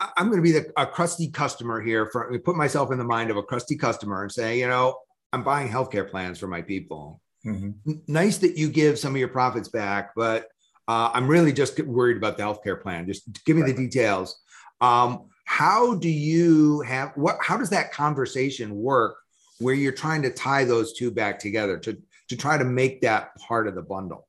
I'm 0.00 0.26
going 0.26 0.38
to 0.38 0.42
be 0.42 0.52
the, 0.52 0.72
a 0.76 0.86
crusty 0.86 1.28
customer 1.28 1.80
here. 1.80 2.06
For 2.06 2.36
put 2.40 2.56
myself 2.56 2.92
in 2.92 2.98
the 2.98 3.04
mind 3.04 3.30
of 3.30 3.36
a 3.36 3.42
crusty 3.42 3.76
customer 3.76 4.22
and 4.22 4.32
say, 4.32 4.58
you 4.58 4.68
know, 4.68 4.98
I'm 5.32 5.42
buying 5.42 5.68
healthcare 5.68 6.08
plans 6.08 6.38
for 6.38 6.46
my 6.46 6.62
people. 6.62 7.20
Mm-hmm. 7.46 7.92
Nice 8.06 8.38
that 8.38 8.56
you 8.56 8.68
give 8.68 8.98
some 8.98 9.14
of 9.14 9.18
your 9.18 9.28
profits 9.28 9.68
back, 9.68 10.10
but 10.16 10.48
uh, 10.88 11.10
I'm 11.12 11.28
really 11.28 11.52
just 11.52 11.78
worried 11.80 12.16
about 12.16 12.36
the 12.36 12.42
healthcare 12.42 12.80
plan. 12.80 13.06
Just 13.06 13.44
give 13.44 13.56
me 13.56 13.62
right. 13.62 13.76
the 13.76 13.84
details. 13.84 14.40
Um, 14.80 15.26
how 15.44 15.94
do 15.94 16.08
you 16.08 16.80
have 16.82 17.12
what? 17.14 17.38
How 17.40 17.56
does 17.56 17.70
that 17.70 17.92
conversation 17.92 18.76
work 18.76 19.16
where 19.58 19.74
you're 19.74 19.92
trying 19.92 20.22
to 20.22 20.30
tie 20.30 20.64
those 20.64 20.92
two 20.92 21.10
back 21.10 21.38
together 21.38 21.78
to 21.78 21.96
to 22.28 22.36
try 22.36 22.58
to 22.58 22.64
make 22.64 23.00
that 23.02 23.34
part 23.36 23.66
of 23.66 23.74
the 23.74 23.82
bundle? 23.82 24.27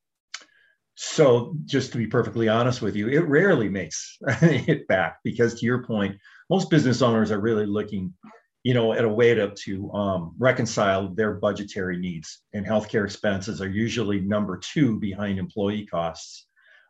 So, 1.01 1.55
just 1.63 1.93
to 1.93 1.97
be 1.97 2.07
perfectly 2.07 2.49
honest 2.49 2.81
with 2.81 2.93
you, 2.93 3.07
it 3.07 3.25
rarely 3.25 3.69
makes 3.69 4.17
it 4.41 4.85
back 4.89 5.19
because, 5.23 5.57
to 5.57 5.65
your 5.65 5.81
point, 5.85 6.17
most 6.49 6.69
business 6.69 7.01
owners 7.01 7.31
are 7.31 7.39
really 7.39 7.65
looking, 7.65 8.13
you 8.63 8.73
know, 8.73 8.91
at 8.91 9.05
a 9.05 9.09
way 9.09 9.33
to 9.33 9.55
to 9.63 9.89
um, 9.93 10.35
reconcile 10.37 11.07
their 11.15 11.35
budgetary 11.35 11.97
needs, 11.97 12.41
and 12.51 12.65
healthcare 12.65 13.05
expenses 13.05 13.61
are 13.61 13.69
usually 13.69 14.19
number 14.19 14.57
two 14.57 14.99
behind 14.99 15.39
employee 15.39 15.85
costs 15.85 16.47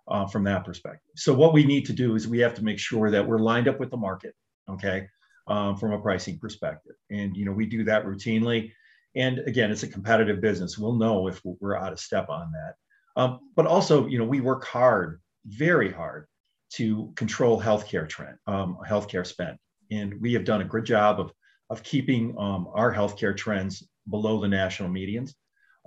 uh, 0.07 0.25
from 0.25 0.43
that 0.45 0.65
perspective. 0.65 1.13
So, 1.15 1.35
what 1.35 1.53
we 1.53 1.63
need 1.63 1.85
to 1.85 1.93
do 1.93 2.15
is 2.15 2.27
we 2.27 2.39
have 2.39 2.55
to 2.55 2.63
make 2.63 2.79
sure 2.79 3.11
that 3.11 3.27
we're 3.27 3.37
lined 3.37 3.67
up 3.67 3.79
with 3.79 3.91
the 3.91 3.97
market, 3.97 4.33
okay, 4.67 5.07
um, 5.45 5.77
from 5.77 5.91
a 5.91 6.01
pricing 6.01 6.39
perspective, 6.39 6.95
and 7.11 7.37
you 7.37 7.45
know, 7.45 7.53
we 7.53 7.67
do 7.67 7.83
that 7.83 8.07
routinely. 8.07 8.71
And 9.15 9.37
again, 9.37 9.69
it's 9.69 9.83
a 9.83 9.87
competitive 9.87 10.41
business. 10.41 10.79
We'll 10.79 10.95
know 10.95 11.27
if 11.27 11.39
we're 11.43 11.77
out 11.77 11.93
of 11.93 11.99
step 11.99 12.29
on 12.29 12.51
that. 12.53 12.73
Um, 13.15 13.39
but 13.55 13.65
also, 13.65 14.07
you 14.07 14.17
know, 14.17 14.25
we 14.25 14.41
work 14.41 14.65
hard, 14.65 15.19
very 15.45 15.91
hard, 15.91 16.27
to 16.71 17.11
control 17.15 17.59
healthcare 17.59 18.07
trend, 18.07 18.37
um, 18.45 18.77
healthcare 18.87 19.25
spend, 19.25 19.57
and 19.91 20.21
we 20.21 20.33
have 20.33 20.45
done 20.45 20.61
a 20.61 20.65
good 20.65 20.85
job 20.85 21.19
of 21.19 21.33
of 21.71 21.83
keeping 21.83 22.35
um, 22.39 22.67
our 22.73 22.93
healthcare 22.93 23.35
trends 23.35 23.87
below 24.09 24.39
the 24.39 24.47
national 24.47 24.89
medians, 24.89 25.33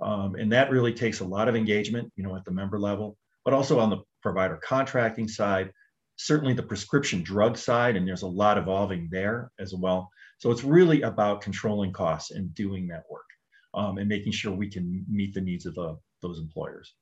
um, 0.01 0.35
and 0.35 0.51
that 0.51 0.69
really 0.71 0.93
takes 0.93 1.19
a 1.19 1.25
lot 1.25 1.47
of 1.47 1.55
engagement, 1.55 2.11
you 2.15 2.23
know, 2.23 2.35
at 2.35 2.45
the 2.45 2.51
member 2.51 2.79
level, 2.79 3.17
but 3.43 3.53
also 3.53 3.79
on 3.79 3.89
the 3.89 3.97
provider 4.21 4.57
contracting 4.57 5.27
side, 5.27 5.71
certainly 6.15 6.53
the 6.53 6.63
prescription 6.63 7.21
drug 7.21 7.57
side, 7.57 7.95
and 7.95 8.07
there's 8.07 8.21
a 8.21 8.27
lot 8.27 8.57
evolving 8.57 9.09
there 9.11 9.51
as 9.59 9.73
well. 9.73 10.09
So 10.37 10.51
it's 10.51 10.63
really 10.63 11.01
about 11.01 11.41
controlling 11.41 11.91
costs 11.93 12.31
and 12.31 12.53
doing 12.53 12.87
that 12.87 13.03
work, 13.09 13.25
um, 13.73 13.97
and 13.97 14.07
making 14.07 14.33
sure 14.33 14.51
we 14.53 14.69
can 14.69 15.05
meet 15.09 15.33
the 15.33 15.41
needs 15.41 15.65
of 15.65 15.75
the, 15.75 15.97
those 16.21 16.39
employers. 16.39 16.93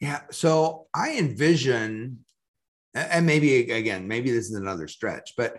Yeah. 0.00 0.22
So 0.30 0.86
I 0.94 1.18
envision, 1.18 2.24
and 2.94 3.26
maybe 3.26 3.70
again, 3.70 4.08
maybe 4.08 4.30
this 4.30 4.46
is 4.50 4.56
another 4.56 4.88
stretch, 4.88 5.34
but 5.36 5.58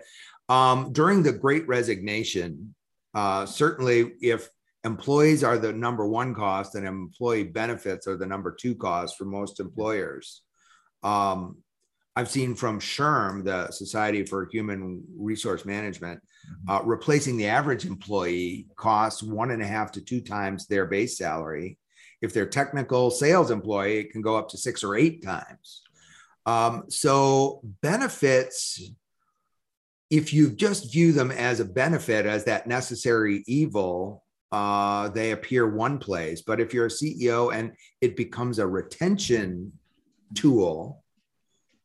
um, 0.49 0.91
during 0.91 1.23
the 1.23 1.31
great 1.31 1.67
resignation, 1.67 2.75
uh, 3.13 3.45
certainly 3.45 4.13
if 4.21 4.49
employees 4.83 5.43
are 5.43 5.57
the 5.57 5.71
number 5.71 6.07
one 6.07 6.33
cost 6.33 6.75
and 6.75 6.87
employee 6.87 7.43
benefits 7.43 8.07
are 8.07 8.17
the 8.17 8.25
number 8.25 8.51
two 8.51 8.75
cost 8.75 9.17
for 9.17 9.25
most 9.25 9.59
employers. 9.59 10.41
Um, 11.03 11.57
I've 12.15 12.29
seen 12.29 12.55
from 12.55 12.79
SHRM, 12.79 13.45
the 13.45 13.71
Society 13.71 14.25
for 14.25 14.49
Human 14.51 15.03
Resource 15.17 15.65
Management, 15.65 16.19
mm-hmm. 16.19 16.69
uh, 16.69 16.81
replacing 16.83 17.37
the 17.37 17.47
average 17.47 17.85
employee 17.85 18.67
costs 18.75 19.23
one 19.23 19.51
and 19.51 19.61
a 19.61 19.67
half 19.67 19.91
to 19.93 20.01
two 20.01 20.19
times 20.19 20.67
their 20.67 20.85
base 20.85 21.17
salary 21.17 21.77
if 22.21 22.33
they're 22.33 22.45
technical 22.45 23.09
sales 23.09 23.51
employee, 23.51 23.99
it 23.99 24.11
can 24.11 24.21
go 24.21 24.35
up 24.35 24.49
to 24.49 24.57
six 24.57 24.83
or 24.83 24.95
eight 24.95 25.23
times. 25.23 25.81
Um, 26.45 26.85
so 26.89 27.61
benefits, 27.81 28.91
if 30.09 30.33
you 30.33 30.49
just 30.51 30.91
view 30.91 31.11
them 31.11 31.31
as 31.31 31.59
a 31.59 31.65
benefit, 31.65 32.25
as 32.25 32.45
that 32.45 32.67
necessary 32.67 33.43
evil, 33.47 34.23
uh, 34.51 35.09
they 35.09 35.31
appear 35.31 35.67
one 35.67 35.97
place. 35.97 36.41
But 36.41 36.59
if 36.59 36.73
you're 36.73 36.87
a 36.87 36.89
CEO 36.89 37.53
and 37.53 37.73
it 38.01 38.15
becomes 38.15 38.59
a 38.59 38.67
retention 38.67 39.71
tool, 40.35 41.03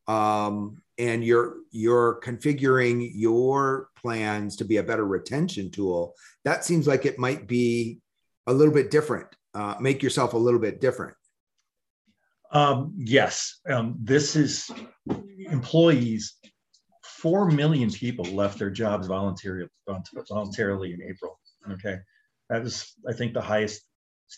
um, 0.09 0.83
and 0.99 1.23
you're 1.23 1.57
you're 1.73 2.21
configuring 2.21 3.11
your 3.15 3.89
plans 3.97 4.57
to 4.57 4.65
be 4.65 4.79
a 4.79 4.83
better 4.83 5.05
retention 5.05 5.71
tool, 5.71 6.15
that 6.45 6.65
seems 6.65 6.87
like 6.87 7.05
it 7.05 7.19
might 7.19 7.47
be 7.47 8.01
a 8.47 8.53
little 8.53 8.73
bit 8.73 8.91
different 8.91 9.29
uh, 9.57 9.75
make 9.81 10.03
yourself 10.03 10.35
a 10.35 10.39
little 10.39 10.61
bit 10.61 10.81
different? 10.81 11.15
Um, 12.53 12.95
yes, 12.97 13.61
um, 13.69 13.97
this 14.01 14.37
is 14.37 14.71
employees. 15.51 16.35
Four 17.03 17.51
million 17.51 17.91
people 17.91 18.25
left 18.27 18.59
their 18.59 18.71
jobs 18.71 19.07
voluntarily 19.07 19.69
voluntarily 20.29 20.93
in 20.93 21.03
April. 21.03 21.41
Okay, 21.73 21.97
that 22.51 22.63
is, 22.63 22.93
I 23.09 23.13
think, 23.15 23.33
the 23.33 23.41
highest 23.41 23.83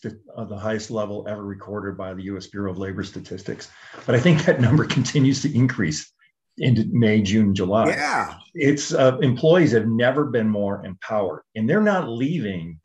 uh, 0.04 0.44
the 0.44 0.56
highest 0.56 0.90
level 0.90 1.26
ever 1.28 1.44
recorded 1.44 1.96
by 1.96 2.14
the 2.14 2.22
U.S. 2.24 2.46
Bureau 2.46 2.70
of 2.70 2.78
Labor 2.78 3.02
Statistics. 3.02 3.70
But 4.06 4.14
I 4.14 4.20
think 4.20 4.44
that 4.44 4.60
number 4.60 4.84
continues 4.98 5.42
to 5.42 5.54
increase 5.54 6.12
into 6.58 6.84
May, 6.90 7.22
June, 7.22 7.54
July. 7.54 7.88
Yeah, 7.88 8.34
it's 8.54 8.94
uh, 8.94 9.18
employees 9.18 9.72
have 9.72 9.88
never 9.88 10.26
been 10.26 10.48
more 10.48 10.84
empowered, 10.86 11.42
and 11.56 11.68
they're 11.68 11.80
not 11.80 12.08
leaving 12.08 12.80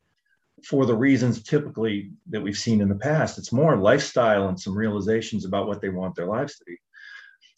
for 0.65 0.85
the 0.85 0.95
reasons 0.95 1.43
typically 1.43 2.11
that 2.29 2.41
we've 2.41 2.57
seen 2.57 2.81
in 2.81 2.89
the 2.89 2.95
past. 2.95 3.37
It's 3.37 3.51
more 3.51 3.75
lifestyle 3.75 4.47
and 4.47 4.59
some 4.59 4.77
realizations 4.77 5.45
about 5.45 5.67
what 5.67 5.81
they 5.81 5.89
want 5.89 6.15
their 6.15 6.27
lives 6.27 6.57
to 6.57 6.63
be. 6.65 6.77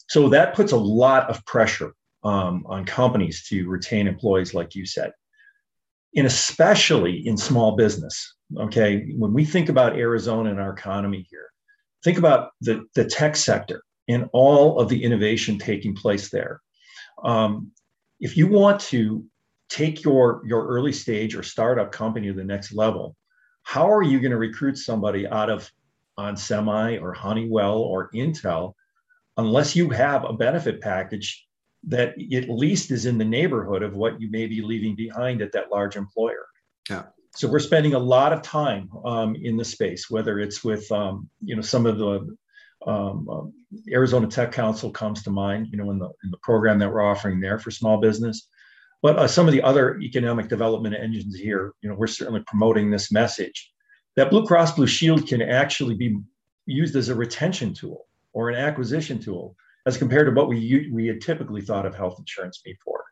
So 0.09 0.29
that 0.29 0.55
puts 0.55 0.71
a 0.71 0.77
lot 0.77 1.29
of 1.29 1.43
pressure 1.45 1.93
um, 2.23 2.65
on 2.67 2.85
companies 2.85 3.47
to 3.49 3.67
retain 3.67 4.07
employees, 4.07 4.53
like 4.53 4.75
you 4.75 4.85
said, 4.85 5.11
and 6.15 6.25
especially 6.25 7.25
in 7.27 7.37
small 7.37 7.75
business. 7.75 8.35
Okay, 8.57 9.11
when 9.17 9.33
we 9.33 9.45
think 9.45 9.69
about 9.69 9.97
Arizona 9.97 10.49
and 10.51 10.59
our 10.59 10.73
economy 10.73 11.25
here, 11.29 11.47
think 12.03 12.17
about 12.17 12.51
the, 12.61 12.85
the 12.93 13.05
tech 13.05 13.35
sector 13.35 13.83
and 14.07 14.29
all 14.33 14.79
of 14.79 14.89
the 14.89 15.03
innovation 15.03 15.57
taking 15.57 15.95
place 15.95 16.29
there. 16.29 16.61
Um, 17.23 17.71
if 18.19 18.37
you 18.37 18.47
want 18.47 18.79
to 18.81 19.25
take 19.69 20.03
your 20.03 20.41
your 20.45 20.67
early 20.67 20.93
stage 20.93 21.35
or 21.35 21.43
startup 21.43 21.91
company 21.91 22.27
to 22.27 22.33
the 22.33 22.43
next 22.43 22.73
level 22.73 23.15
how 23.63 23.91
are 23.91 24.03
you 24.03 24.19
going 24.19 24.31
to 24.31 24.37
recruit 24.37 24.77
somebody 24.77 25.27
out 25.27 25.49
of 25.49 25.69
on 26.17 26.37
semi 26.37 26.97
or 26.97 27.13
honeywell 27.13 27.79
or 27.79 28.09
intel 28.11 28.73
unless 29.37 29.75
you 29.75 29.89
have 29.89 30.23
a 30.23 30.33
benefit 30.33 30.81
package 30.81 31.45
that 31.87 32.15
at 32.33 32.49
least 32.49 32.91
is 32.91 33.05
in 33.05 33.17
the 33.17 33.25
neighborhood 33.25 33.83
of 33.83 33.95
what 33.95 34.19
you 34.19 34.29
may 34.29 34.47
be 34.47 34.61
leaving 34.61 34.95
behind 34.95 35.41
at 35.41 35.51
that 35.51 35.71
large 35.71 35.95
employer 35.95 36.45
yeah 36.89 37.03
so 37.35 37.49
we're 37.49 37.59
spending 37.59 37.95
a 37.95 37.99
lot 37.99 38.31
of 38.31 38.41
time 38.41 38.89
um, 39.03 39.35
in 39.35 39.57
the 39.57 39.65
space 39.65 40.09
whether 40.09 40.39
it's 40.39 40.63
with 40.63 40.89
um, 40.91 41.29
you 41.43 41.55
know 41.55 41.61
some 41.61 41.85
of 41.85 41.97
the 41.97 42.35
um, 42.85 43.27
um 43.29 43.53
Arizona 43.91 44.27
Tech 44.27 44.51
Council 44.51 44.91
comes 44.91 45.23
to 45.23 45.31
mind, 45.31 45.67
you 45.71 45.77
know, 45.77 45.91
in 45.91 45.99
the 45.99 46.09
in 46.23 46.31
the 46.31 46.37
program 46.37 46.79
that 46.79 46.91
we're 46.91 47.01
offering 47.01 47.39
there 47.39 47.59
for 47.59 47.71
small 47.71 47.97
business. 47.97 48.47
But 49.05 49.19
uh, 49.19 49.27
some 49.27 49.45
of 49.45 49.53
the 49.53 49.61
other 49.61 49.99
economic 49.99 50.47
development 50.47 50.95
engines 50.95 51.35
here, 51.35 51.75
you 51.83 51.87
know, 51.87 51.95
we're 51.95 52.07
certainly 52.07 52.41
promoting 52.47 52.89
this 52.89 53.11
message 53.11 53.71
that 54.15 54.31
Blue 54.31 54.47
Cross 54.47 54.71
Blue 54.71 54.87
Shield 54.87 55.27
can 55.27 55.43
actually 55.43 55.93
be 55.93 56.17
used 56.65 56.95
as 56.95 57.09
a 57.09 57.13
retention 57.13 57.71
tool 57.71 58.07
or 58.33 58.49
an 58.49 58.55
acquisition 58.55 59.19
tool 59.19 59.55
as 59.85 59.95
compared 59.95 60.25
to 60.25 60.33
what 60.33 60.47
we 60.47 60.89
we 60.91 61.05
had 61.05 61.21
typically 61.21 61.61
thought 61.61 61.85
of 61.85 61.93
health 61.93 62.15
insurance 62.17 62.63
before. 62.65 63.03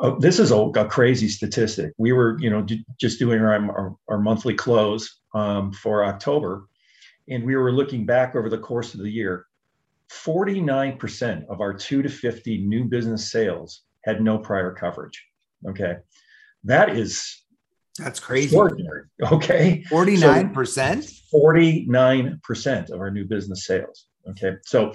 Uh, 0.00 0.14
this 0.20 0.38
is 0.38 0.52
a, 0.52 0.56
a, 0.56 0.86
crazy 0.86 1.28
statistic. 1.28 1.92
We 1.98 2.12
were, 2.12 2.38
you 2.40 2.48
know, 2.48 2.62
d- 2.62 2.86
just 2.98 3.18
doing 3.18 3.42
our, 3.42 3.52
our, 3.70 3.94
our 4.08 4.18
monthly 4.18 4.54
close 4.54 5.20
um, 5.34 5.70
for 5.70 6.02
October, 6.02 6.64
and 7.28 7.44
we 7.44 7.56
were 7.56 7.72
looking 7.72 8.06
back 8.06 8.34
over 8.34 8.48
the 8.48 8.56
course 8.56 8.94
of 8.94 9.00
the 9.00 9.10
year. 9.10 9.44
49% 10.10 11.46
of 11.48 11.60
our 11.60 11.74
2 11.74 12.00
to 12.00 12.08
50 12.08 12.64
new 12.64 12.84
business 12.84 13.30
sales 13.30 13.82
had 14.04 14.20
no 14.22 14.38
prior 14.38 14.72
coverage. 14.72 15.24
Okay. 15.66 15.96
That 16.64 16.96
is 16.96 17.42
that's 17.98 18.20
crazy. 18.20 18.56
Okay. 19.20 19.84
49%? 19.90 21.02
So 21.02 21.38
49% 21.38 22.90
of 22.90 23.00
our 23.00 23.10
new 23.10 23.24
business 23.24 23.66
sales. 23.66 24.06
Okay. 24.30 24.52
So, 24.64 24.94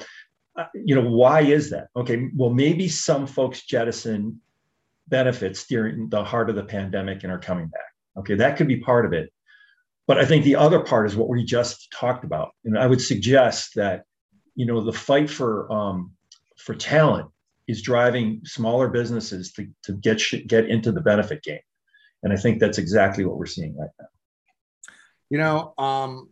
uh, 0.57 0.65
you 0.73 0.95
know, 0.95 1.09
why 1.09 1.41
is 1.41 1.69
that? 1.71 1.87
Okay. 1.95 2.29
Well, 2.35 2.49
maybe 2.49 2.87
some 2.87 3.27
folks 3.27 3.65
jettison 3.65 4.39
benefits 5.09 5.67
during 5.67 6.09
the 6.09 6.23
heart 6.23 6.49
of 6.49 6.55
the 6.55 6.63
pandemic 6.63 7.23
and 7.23 7.31
are 7.31 7.39
coming 7.39 7.67
back. 7.67 7.81
Okay. 8.19 8.35
That 8.35 8.57
could 8.57 8.67
be 8.67 8.77
part 8.77 9.05
of 9.05 9.13
it. 9.13 9.31
But 10.07 10.17
I 10.17 10.25
think 10.25 10.43
the 10.43 10.55
other 10.55 10.79
part 10.79 11.07
is 11.07 11.15
what 11.15 11.29
we 11.29 11.43
just 11.43 11.91
talked 11.91 12.23
about. 12.23 12.51
And 12.65 12.77
I 12.77 12.87
would 12.87 13.01
suggest 13.01 13.75
that, 13.75 14.03
you 14.55 14.65
know, 14.65 14.81
the 14.81 14.93
fight 14.93 15.29
for, 15.29 15.71
um, 15.71 16.11
for 16.57 16.75
talent 16.75 17.29
is 17.67 17.81
driving 17.81 18.41
smaller 18.43 18.89
businesses 18.89 19.51
to, 19.53 19.67
to 19.83 19.93
get 19.93 20.21
get 20.47 20.69
into 20.69 20.91
the 20.91 21.01
benefit 21.01 21.43
game. 21.43 21.59
And 22.23 22.31
I 22.31 22.37
think 22.37 22.59
that's 22.59 22.77
exactly 22.77 23.25
what 23.25 23.37
we're 23.37 23.45
seeing 23.45 23.75
right 23.77 23.89
now. 23.99 24.07
You 25.29 25.37
know, 25.37 25.73
um, 25.77 26.29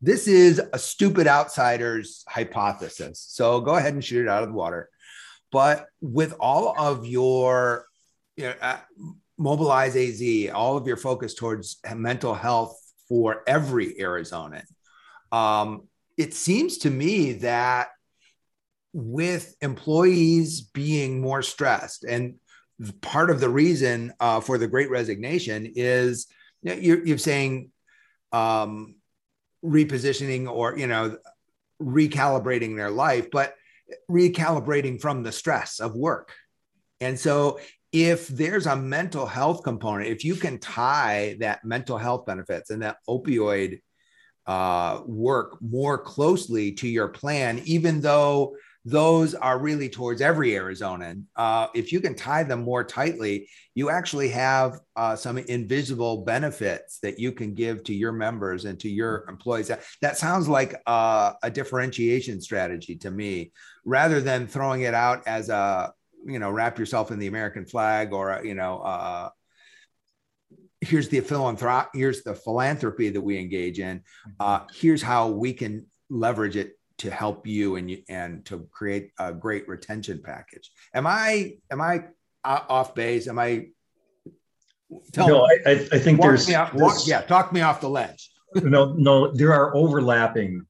this 0.00 0.28
is 0.28 0.60
a 0.72 0.78
stupid 0.78 1.26
outsider's 1.26 2.24
hypothesis. 2.28 3.24
So 3.30 3.60
go 3.60 3.76
ahead 3.76 3.94
and 3.94 4.04
shoot 4.04 4.26
it 4.26 4.28
out 4.28 4.42
of 4.42 4.50
the 4.50 4.54
water. 4.54 4.90
But 5.50 5.86
with 6.00 6.34
all 6.40 6.74
of 6.78 7.06
your 7.06 7.86
you 8.36 8.44
know, 8.44 8.54
uh, 8.60 8.78
mobilize 9.38 9.96
AZ, 9.96 10.50
all 10.52 10.76
of 10.76 10.86
your 10.86 10.96
focus 10.96 11.34
towards 11.34 11.78
mental 11.94 12.34
health 12.34 12.78
for 13.08 13.42
every 13.46 13.94
Arizonan, 13.94 14.64
um, 15.32 15.88
it 16.16 16.34
seems 16.34 16.78
to 16.78 16.90
me 16.90 17.34
that 17.34 17.88
with 18.94 19.56
employees 19.60 20.60
being 20.62 21.20
more 21.20 21.42
stressed, 21.42 22.04
and 22.04 22.36
part 23.00 23.28
of 23.28 23.40
the 23.40 23.48
reason 23.48 24.12
uh, 24.20 24.40
for 24.40 24.56
the 24.56 24.68
Great 24.68 24.88
Resignation 24.88 25.72
is 25.74 26.28
you're, 26.62 27.04
you're 27.04 27.18
saying 27.18 27.70
um, 28.32 28.94
repositioning 29.64 30.48
or 30.50 30.78
you 30.78 30.86
know 30.86 31.18
recalibrating 31.82 32.76
their 32.76 32.90
life, 32.90 33.30
but 33.32 33.54
recalibrating 34.10 35.00
from 35.00 35.22
the 35.22 35.32
stress 35.32 35.80
of 35.80 35.96
work. 35.96 36.32
And 37.00 37.18
so 37.18 37.58
if 37.92 38.28
there's 38.28 38.66
a 38.66 38.76
mental 38.76 39.26
health 39.26 39.62
component, 39.64 40.08
if 40.08 40.24
you 40.24 40.36
can 40.36 40.58
tie 40.58 41.36
that 41.40 41.64
mental 41.64 41.98
health 41.98 42.26
benefits 42.26 42.70
and 42.70 42.82
that 42.82 42.98
opioid 43.08 43.80
uh, 44.46 45.00
work 45.04 45.58
more 45.60 45.98
closely 45.98 46.72
to 46.72 46.88
your 46.88 47.08
plan, 47.08 47.60
even 47.64 48.00
though 48.00 48.56
those 48.84 49.34
are 49.34 49.58
really 49.58 49.88
towards 49.88 50.20
every 50.20 50.50
Arizonan. 50.50 51.24
Uh, 51.36 51.68
if 51.74 51.90
you 51.90 52.00
can 52.00 52.14
tie 52.14 52.42
them 52.42 52.62
more 52.62 52.84
tightly, 52.84 53.48
you 53.74 53.88
actually 53.88 54.28
have 54.28 54.78
uh, 54.94 55.16
some 55.16 55.38
invisible 55.38 56.18
benefits 56.18 56.98
that 57.00 57.18
you 57.18 57.32
can 57.32 57.54
give 57.54 57.82
to 57.84 57.94
your 57.94 58.12
members 58.12 58.66
and 58.66 58.78
to 58.80 58.90
your 58.90 59.24
employees. 59.28 59.68
That, 59.68 59.84
that 60.02 60.18
sounds 60.18 60.48
like 60.48 60.74
uh, 60.86 61.32
a 61.42 61.50
differentiation 61.50 62.42
strategy 62.42 62.96
to 62.96 63.10
me, 63.10 63.52
rather 63.86 64.20
than 64.20 64.46
throwing 64.46 64.82
it 64.82 64.94
out 64.94 65.26
as 65.26 65.48
a 65.48 65.94
you 66.26 66.38
know 66.38 66.50
wrap 66.50 66.78
yourself 66.78 67.10
in 67.10 67.18
the 67.18 67.26
American 67.26 67.66
flag 67.66 68.12
or 68.12 68.40
you 68.44 68.54
know 68.54 68.78
uh, 68.80 69.28
here's 70.80 71.08
the 71.08 71.20
philanthrop 71.20 71.88
here's 71.94 72.22
the 72.22 72.34
philanthropy 72.34 73.10
that 73.10 73.20
we 73.20 73.38
engage 73.38 73.78
in 73.78 74.02
uh, 74.40 74.60
here's 74.72 75.02
how 75.02 75.28
we 75.28 75.52
can 75.52 75.86
leverage 76.08 76.56
it 76.56 76.78
to 76.98 77.10
help 77.10 77.46
you 77.46 77.76
and 77.76 77.90
you 77.90 78.02
and 78.08 78.44
to 78.46 78.68
create 78.70 79.10
a 79.18 79.32
great 79.32 79.66
retention 79.68 80.20
package. 80.22 80.70
Am 80.94 81.06
i 81.06 81.54
am 81.70 81.80
i 81.80 82.04
off 82.44 82.94
base? 82.94 83.28
Am 83.28 83.38
i 83.38 83.66
tell 85.12 85.28
no 85.28 85.46
me, 85.46 85.58
I, 85.66 85.70
I 85.70 85.98
think 85.98 86.20
there's, 86.20 86.52
off, 86.52 86.74
walk, 86.74 86.98
yeah 87.06 87.22
talk 87.22 87.52
me 87.52 87.60
off 87.60 87.80
the 87.80 87.90
ledge. 87.90 88.30
No 88.62 88.92
no 88.92 89.32
there 89.32 89.52
are 89.52 89.74
overlapping 89.74 90.64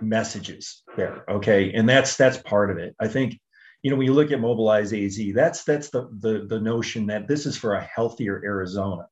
messages 0.00 0.82
there 0.96 1.24
okay? 1.28 1.72
And 1.74 1.86
that's 1.88 2.16
that's 2.16 2.38
part 2.38 2.70
of 2.70 2.78
it. 2.78 2.96
I 2.98 3.08
think 3.08 3.38
you 3.82 3.90
know 3.90 3.96
when 3.96 4.06
you 4.06 4.14
look 4.14 4.32
at 4.32 4.40
mobilize 4.40 4.94
az 4.94 5.20
that's 5.34 5.64
that's 5.64 5.90
the 5.90 6.08
the, 6.20 6.46
the 6.48 6.60
notion 6.60 7.06
that 7.08 7.28
this 7.28 7.44
is 7.44 7.56
for 7.56 7.74
a 7.74 7.82
healthier 7.82 8.40
arizona 8.44 9.08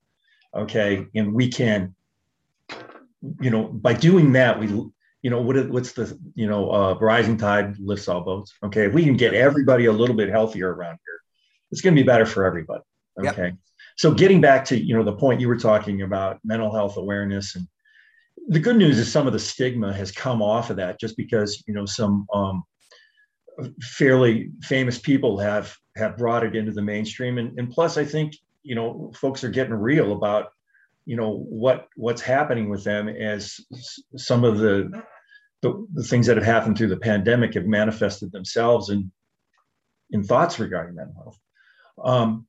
okay? 0.57 1.07
And 1.15 1.35
we 1.35 1.49
can 1.49 1.95
you 3.41 3.51
know 3.51 3.65
by 3.65 3.93
doing 3.93 4.33
that 4.33 4.59
we 4.59 4.91
you 5.23 5.31
know 5.31 5.41
what 5.41 5.69
what's 5.69 5.93
the 5.93 6.19
you 6.35 6.47
know 6.47 6.71
uh, 6.71 6.95
rising 7.01 7.37
tide 7.37 7.79
lifts 7.79 8.09
all 8.09 8.23
boats. 8.23 8.53
Okay 8.63 8.87
if 8.87 8.93
we 8.93 9.05
can 9.05 9.17
get 9.17 9.35
everybody 9.35 9.87
a 9.87 9.93
little 9.93 10.17
bit 10.17 10.29
healthier 10.29 10.73
around 10.73 10.99
here 11.05 11.21
it's 11.71 11.81
going 11.81 11.95
to 11.95 12.03
be 12.03 12.07
better 12.07 12.27
for 12.27 12.45
everybody. 12.45 12.83
Okay. 13.19 13.45
Yep. 13.45 13.55
so 13.97 14.15
getting 14.15 14.41
back 14.41 14.65
to 14.67 14.79
you 14.79 14.97
know 14.97 15.03
the 15.03 15.17
point 15.17 15.41
you 15.41 15.49
were 15.49 15.59
talking 15.59 16.03
about 16.03 16.39
mental 16.45 16.73
health 16.73 16.97
awareness 16.97 17.57
and 17.57 17.67
the 18.49 18.59
good 18.59 18.77
news 18.77 18.99
is 18.99 19.13
some 19.13 19.27
of 19.27 19.33
the 19.33 19.39
stigma 19.39 19.93
has 19.93 20.11
come 20.11 20.41
off 20.41 20.71
of 20.71 20.77
that 20.77 20.99
just 20.99 21.17
because 21.17 21.63
you 21.67 21.75
know 21.75 21.85
some 21.85 22.27
um, 22.33 22.63
fairly 23.81 24.51
famous 24.63 24.99
people 24.99 25.39
have 25.39 25.77
have 25.97 26.17
brought 26.17 26.45
it 26.45 26.57
into 26.57 26.73
the 26.73 26.83
mainstream. 26.83 27.39
And, 27.39 27.59
and 27.59 27.71
plus 27.71 27.99
i 27.99 28.05
think 28.05 28.35
you 28.63 28.75
know 28.75 29.13
folks 29.15 29.45
are 29.45 29.51
getting 29.51 29.75
real 29.75 30.13
about 30.13 30.49
you 31.07 31.17
know 31.17 31.39
what 31.49 31.89
what's 31.97 32.23
happening 32.23 32.69
with 32.69 32.85
them 32.85 33.09
as 33.09 33.61
some 34.17 34.45
of 34.45 34.59
the, 34.59 35.03
the, 35.63 35.87
the 35.93 36.03
things 36.05 36.27
that 36.27 36.37
have 36.37 36.47
happened 36.47 36.79
through 36.79 36.89
the 36.89 36.97
pandemic 36.97 37.55
have 37.55 37.67
manifested 37.67 38.33
themselves 38.33 38.91
in 38.91 39.11
in 40.13 40.25
thoughts 40.25 40.59
regarding 40.59 40.97
mental 40.97 41.15
health. 41.15 41.39
Um, 42.03 42.47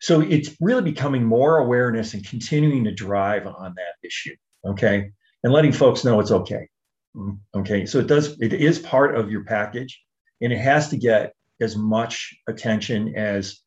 so 0.00 0.20
it's 0.20 0.56
really 0.60 0.82
becoming 0.82 1.24
more 1.24 1.58
awareness 1.58 2.14
and 2.14 2.26
continuing 2.26 2.84
to 2.84 2.92
drive 2.92 3.46
on 3.46 3.74
that 3.76 4.06
issue 4.06 4.34
okay? 4.64 5.10
And 5.42 5.52
letting 5.52 5.72
folks 5.72 6.04
know 6.04 6.20
it's 6.20 6.30
okay 6.30 6.68
okay? 7.54 7.86
So 7.86 7.98
it 7.98 8.06
does 8.06 8.40
it 8.40 8.52
is 8.52 8.78
part 8.78 9.16
of 9.16 9.30
your 9.30 9.44
package 9.44 10.00
and 10.40 10.52
it 10.52 10.58
has 10.58 10.88
to 10.90 10.96
get 10.96 11.34
as 11.60 11.76
much 11.76 12.34
attention 12.48 13.14
as 13.16 13.60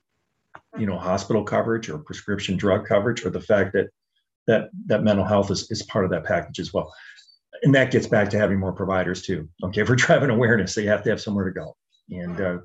you 0.77 0.85
know 0.85 0.97
hospital 0.97 1.43
coverage 1.43 1.89
or 1.89 1.99
prescription 1.99 2.57
drug 2.57 2.85
coverage 2.87 3.25
or 3.25 3.29
the 3.29 3.41
fact 3.41 3.73
that 3.73 3.87
that 4.47 4.69
that 4.85 5.03
mental 5.03 5.25
health 5.25 5.51
is, 5.51 5.69
is 5.69 5.83
part 5.83 6.05
of 6.05 6.11
that 6.11 6.23
package 6.23 6.59
as 6.59 6.73
well 6.73 6.93
and 7.63 7.73
that 7.75 7.91
gets 7.91 8.07
back 8.07 8.29
to 8.29 8.37
having 8.37 8.59
more 8.59 8.73
providers 8.73 9.21
too. 9.21 9.49
Okay 9.63 9.81
if 9.81 9.89
we're 9.89 9.95
driving 10.07 10.29
awareness 10.29 10.75
they 10.75 10.85
have 10.85 11.03
to 11.03 11.09
have 11.09 11.21
somewhere 11.21 11.45
to 11.45 11.51
go. 11.51 11.75
And 12.09 12.39
uh, 12.39 12.57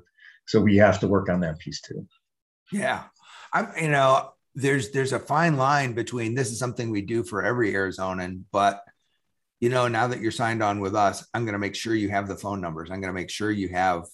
so 0.47 0.61
we 0.61 0.77
have 0.77 0.99
to 0.99 1.07
work 1.07 1.29
on 1.29 1.41
that 1.41 1.59
piece 1.59 1.81
too. 1.81 2.07
Yeah. 2.71 3.03
I'm 3.53 3.69
you 3.79 3.89
know 3.89 4.31
there's 4.55 4.91
there's 4.91 5.13
a 5.13 5.19
fine 5.19 5.57
line 5.57 5.93
between 5.93 6.35
this 6.35 6.51
is 6.51 6.59
something 6.59 6.89
we 6.89 7.01
do 7.01 7.23
for 7.23 7.41
every 7.41 7.71
arizonan 7.71 8.43
but 8.51 8.83
you 9.61 9.69
know 9.69 9.87
now 9.87 10.07
that 10.07 10.19
you're 10.19 10.29
signed 10.29 10.61
on 10.61 10.81
with 10.81 10.93
us 10.93 11.25
i'm 11.33 11.45
going 11.45 11.53
to 11.53 11.59
make 11.59 11.73
sure 11.73 11.95
you 11.95 12.09
have 12.09 12.27
the 12.27 12.35
phone 12.35 12.59
numbers. 12.59 12.91
I'm 12.91 12.99
going 12.99 13.13
to 13.13 13.19
make 13.19 13.29
sure 13.29 13.49
you 13.49 13.69
have 13.69 14.07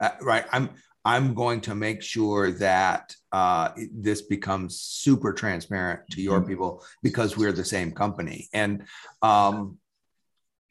uh, 0.00 0.10
right 0.20 0.44
i'm 0.52 0.70
I'm 1.04 1.34
going 1.34 1.60
to 1.62 1.74
make 1.74 2.02
sure 2.02 2.50
that 2.52 3.14
uh, 3.30 3.70
this 3.92 4.22
becomes 4.22 4.80
super 4.80 5.34
transparent 5.34 6.00
to 6.12 6.22
your 6.22 6.40
mm-hmm. 6.40 6.48
people 6.48 6.84
because 7.02 7.36
we're 7.36 7.52
the 7.52 7.64
same 7.64 7.92
company. 7.92 8.48
And 8.54 8.84
um, 9.20 9.78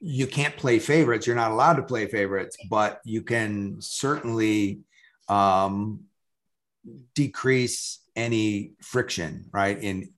you 0.05 0.27
can't 0.27 0.57
play 0.57 0.79
favorites. 0.79 1.25
You're 1.25 1.37
not 1.37 1.51
allowed 1.51 1.75
to 1.75 1.83
play 1.83 2.07
favorites, 2.07 2.57
but 2.69 2.99
you 3.05 3.21
can 3.21 3.77
certainly 3.79 4.81
um, 5.29 6.01
decrease 7.15 7.99
any 8.13 8.73
friction, 8.81 9.45
right? 9.53 9.81
In 9.81 10.09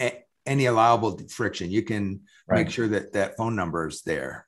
a, 0.00 0.24
any 0.46 0.64
allowable 0.64 1.20
friction, 1.28 1.70
you 1.70 1.82
can 1.82 2.22
right. 2.48 2.64
make 2.64 2.70
sure 2.70 2.88
that 2.88 3.12
that 3.12 3.36
phone 3.36 3.54
number 3.54 3.88
is 3.88 4.00
there. 4.02 4.46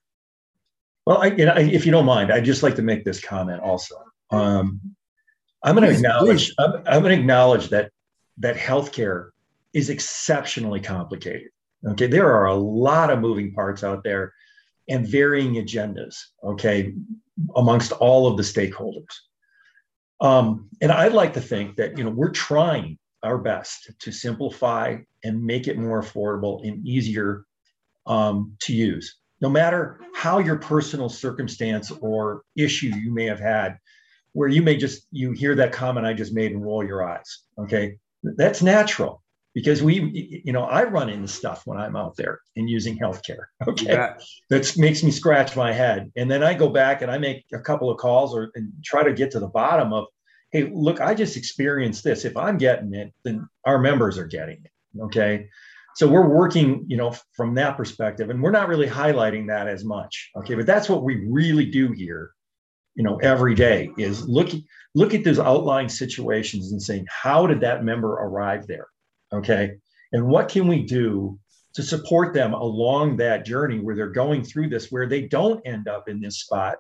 Well, 1.05 1.19
I, 1.19 1.27
you 1.27 1.45
know, 1.45 1.55
if 1.57 1.85
you 1.85 1.93
don't 1.93 2.07
mind, 2.07 2.33
I'd 2.33 2.45
just 2.45 2.63
like 2.63 2.77
to 2.77 2.83
make 2.83 3.05
this 3.05 3.21
comment 3.21 3.61
also. 3.61 3.97
Um, 4.31 4.81
I'm 5.63 5.77
going 5.77 5.87
to 5.87 5.95
acknowledge. 5.95 6.55
I'm, 6.59 6.77
I'm 6.87 7.03
going 7.03 7.15
to 7.15 7.21
acknowledge 7.21 7.69
that 7.69 7.91
that 8.39 8.57
healthcare 8.57 9.31
is 9.75 9.91
exceptionally 9.91 10.81
complicated. 10.81 11.51
Okay, 11.87 12.07
there 12.07 12.33
are 12.33 12.47
a 12.47 12.55
lot 12.55 13.11
of 13.11 13.19
moving 13.21 13.53
parts 13.53 13.85
out 13.85 14.03
there, 14.03 14.33
and 14.93 15.07
varying 15.07 15.55
agendas. 15.55 16.17
Okay, 16.45 16.95
amongst 17.57 17.93
all 17.93 18.27
of 18.27 18.37
the 18.37 18.43
stakeholders. 18.43 19.15
Um, 20.21 20.69
and 20.81 20.93
I'd 20.93 21.15
like 21.15 21.33
to 21.35 21.41
think 21.41 21.77
that 21.77 21.99
you 21.99 22.05
know 22.05 22.11
we're 22.11 22.31
trying 22.31 22.99
our 23.23 23.39
best 23.39 23.91
to 24.01 24.13
simplify 24.13 24.99
and 25.25 25.43
make 25.43 25.69
it 25.69 25.79
more 25.79 26.03
affordable 26.03 26.67
and 26.67 26.87
easier 26.87 27.45
um, 28.07 28.57
to 28.61 28.75
use. 28.75 29.17
No 29.41 29.49
matter 29.49 30.01
how 30.15 30.39
your 30.39 30.57
personal 30.57 31.09
circumstance 31.09 31.91
or 31.91 32.43
issue 32.57 32.93
you 32.95 33.13
may 33.13 33.25
have 33.25 33.41
had 33.41 33.79
where 34.35 34.49
you 34.49 34.63
may 34.63 34.77
just 34.77 35.07
you 35.11 35.33
hear 35.33 35.55
that 35.55 35.73
comment 35.73 36.07
I 36.07 36.15
just 36.15 36.35
made 36.35 36.53
and 36.53 36.63
roll 36.63 36.85
your 36.85 37.07
eyes. 37.07 37.43
Okay, 37.59 37.97
that's 38.23 38.63
natural 38.63 39.22
because 39.55 39.83
we, 39.83 40.43
you 40.45 40.53
know, 40.53 40.63
I 40.63 40.85
run 40.85 41.09
into 41.11 41.29
stuff 41.29 41.63
when 41.67 41.79
I'm 41.79 41.97
out 41.97 42.17
there 42.17 42.41
and 42.57 42.69
using 42.69 42.99
healthcare. 42.99 43.45
Okay, 43.69 43.87
yeah. 43.87 44.15
that 44.51 44.77
makes 44.77 45.03
me 45.03 45.11
scratch 45.11 45.57
my 45.57 45.73
head, 45.73 46.11
and 46.17 46.31
then 46.31 46.43
I 46.43 46.55
go 46.55 46.69
back 46.69 47.03
and 47.03 47.11
I 47.11 47.19
make 47.19 47.45
a 47.53 47.61
couple 47.61 47.91
of 47.91 47.99
calls 47.99 48.35
or 48.35 48.51
and 48.55 48.73
try 48.85 49.03
to 49.03 49.13
get 49.13 49.31
to 49.33 49.41
the 49.41 49.49
bottom 49.49 49.93
of, 49.93 50.07
hey, 50.51 50.71
look, 50.73 51.01
I 51.01 51.15
just 51.15 51.37
experienced 51.37 52.05
this. 52.05 52.25
If 52.25 52.37
I'm 52.37 52.59
getting 52.59 52.95
it, 52.95 53.13
then 53.25 53.49
our 53.65 53.79
members 53.79 54.19
are 54.19 54.27
getting 54.27 54.59
it. 54.65 55.03
Okay. 55.03 55.49
So 55.95 56.09
we're 56.09 56.29
working, 56.29 56.87
you 56.89 56.97
know, 56.97 57.15
from 57.35 57.55
that 57.55 57.77
perspective, 57.77 58.31
and 58.31 58.43
we're 58.43 58.51
not 58.51 58.69
really 58.69 58.89
highlighting 58.89 59.47
that 59.49 59.69
as 59.69 59.85
much. 59.85 60.31
Okay, 60.37 60.55
but 60.55 60.67
that's 60.67 60.89
what 60.89 61.05
we 61.05 61.27
really 61.29 61.67
do 61.67 61.93
here 61.93 62.33
you 62.95 63.03
know 63.03 63.17
every 63.19 63.55
day 63.55 63.91
is 63.97 64.29
look 64.29 64.51
look 64.95 65.15
at 65.15 65.25
those 65.25 65.39
outlying 65.39 65.89
situations 65.89 66.73
and 66.73 66.83
saying 66.83 67.07
how 67.09 67.47
did 67.47 67.61
that 67.61 67.85
member 67.85 68.13
arrive 68.13 68.67
there 68.67 68.87
okay 69.33 69.73
and 70.13 70.27
what 70.27 70.49
can 70.49 70.67
we 70.69 70.83
do 70.83 71.39
to 71.75 71.83
support 71.83 72.35
them 72.35 72.53
along 72.53 73.17
that 73.17 73.47
journey 73.47 73.79
where 73.79 73.97
they're 73.97 74.11
going 74.11 74.45
through 74.45 74.69
this 74.69 74.91
where 74.91 75.09
they 75.09 75.23
don't 75.23 75.67
end 75.67 75.89
up 75.89 76.09
in 76.09 76.21
this 76.21 76.41
spot 76.41 76.77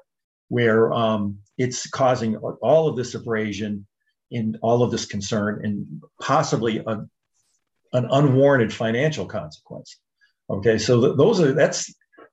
where 0.48 0.92
um, 0.92 1.38
it's 1.56 1.88
causing 1.88 2.36
all 2.36 2.88
of 2.88 2.96
this 2.96 3.14
abrasion 3.14 3.86
and 4.30 4.58
all 4.62 4.82
of 4.82 4.90
this 4.90 5.06
concern 5.06 5.64
and 5.64 6.02
possibly 6.20 6.78
a, 6.78 6.90
an 7.94 8.08
unwarranted 8.10 8.72
financial 8.72 9.26
consequence 9.26 9.98
okay 10.50 10.78
so 10.78 11.00
th- 11.00 11.16
those 11.16 11.40
are 11.40 11.52
that's 11.52 11.92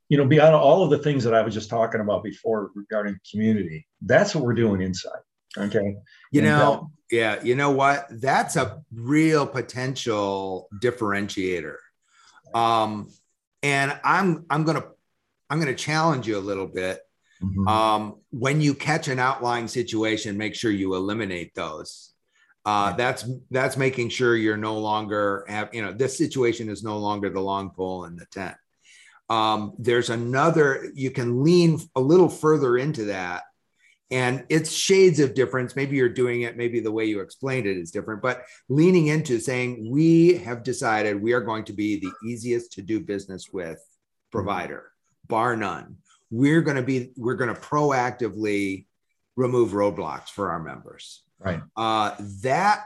you 0.10 0.18
know, 0.18 0.26
beyond 0.26 0.56
all 0.56 0.84
of 0.84 0.90
the 0.90 0.98
things 0.98 1.24
that 1.24 1.36
I 1.36 1.42
was 1.44 1.54
just 1.54 1.70
talking 1.70 2.02
about 2.02 2.24
before 2.24 2.72
regarding 2.76 3.20
community, 3.32 3.88
that's 4.02 4.34
what 4.34 4.44
we're 4.44 4.56
doing 4.56 4.82
inside. 4.82 5.22
Okay. 5.58 5.98
You 6.32 6.42
and 6.42 6.50
know, 6.50 6.74
uh, 6.74 6.82
yeah, 7.12 7.42
you 7.44 7.56
know 7.56 7.72
what? 7.72 8.08
That's 8.10 8.56
a 8.56 8.82
real 8.94 9.48
potential 9.48 10.70
differentiator. 10.82 11.76
Um, 12.54 13.10
and 13.64 14.00
I'm 14.04 14.46
I'm 14.50 14.64
gonna 14.64 14.86
I'm 15.50 15.60
gonna 15.60 15.76
challenge 15.76 16.28
you 16.28 16.38
a 16.38 16.40
little 16.40 16.68
bit. 16.68 17.02
Mm-hmm. 17.42 17.68
Um, 17.68 18.16
when 18.32 18.62
you 18.62 18.74
catch 18.74 19.08
an 19.08 19.20
outlying 19.20 19.68
situation, 19.68 20.38
make 20.38 20.56
sure 20.56 20.72
you 20.72 20.96
eliminate 20.96 21.56
those. 21.56 22.14
Uh, 22.66 22.94
that's 22.94 23.28
that's 23.50 23.78
making 23.78 24.10
sure 24.10 24.36
you're 24.36 24.58
no 24.58 24.78
longer 24.78 25.46
have 25.48 25.74
you 25.74 25.82
know 25.82 25.92
this 25.92 26.18
situation 26.18 26.70
is 26.70 26.84
no 26.84 26.98
longer 26.98 27.30
the 27.30 27.40
long 27.40 27.72
pole 27.72 28.06
in 28.06 28.16
the 28.16 28.26
tent. 28.26 28.56
Um, 29.30 29.74
there's 29.80 30.10
another 30.10 30.92
you 30.94 31.12
can 31.12 31.44
lean 31.44 31.80
a 31.96 32.02
little 32.02 32.30
further 32.30 32.78
into 32.78 33.06
that 33.06 33.44
and 34.12 34.43
it's 34.50 34.72
shades 34.72 35.19
of 35.19 35.34
difference. 35.34 35.76
Maybe 35.76 35.95
you're 35.95 36.10
doing 36.10 36.41
it 36.41 36.58
maybe 36.58 36.80
the 36.80 36.91
way 36.91 37.06
you 37.06 37.22
explained 37.22 37.67
it 37.67 37.78
is 37.78 37.91
different 37.91 38.22
but 38.22 38.43
leaning 38.67 39.08
into 39.08 39.39
saying 39.39 39.89
we 39.89 40.38
have 40.38 40.63
decided 40.63 41.22
we 41.22 41.34
are 41.34 41.41
going 41.41 41.63
to 41.65 41.74
be 41.74 42.00
the 42.00 42.12
easiest 42.28 42.74
to 42.74 42.82
do 42.82 43.00
business 43.00 43.50
with 43.52 43.80
provider 44.32 44.91
bar 45.30 45.56
none. 45.56 45.98
We're 46.30 46.62
going 46.62 46.78
to 46.78 46.84
be 46.84 47.12
we're 47.15 47.36
going 47.36 47.54
to 47.54 47.60
proactively 47.60 48.86
remove 49.36 49.72
roadblocks 49.72 50.30
for 50.30 50.52
our 50.52 50.60
members. 50.60 51.24
Right. 51.39 51.62
Uh, 51.78 52.15
that 52.43 52.84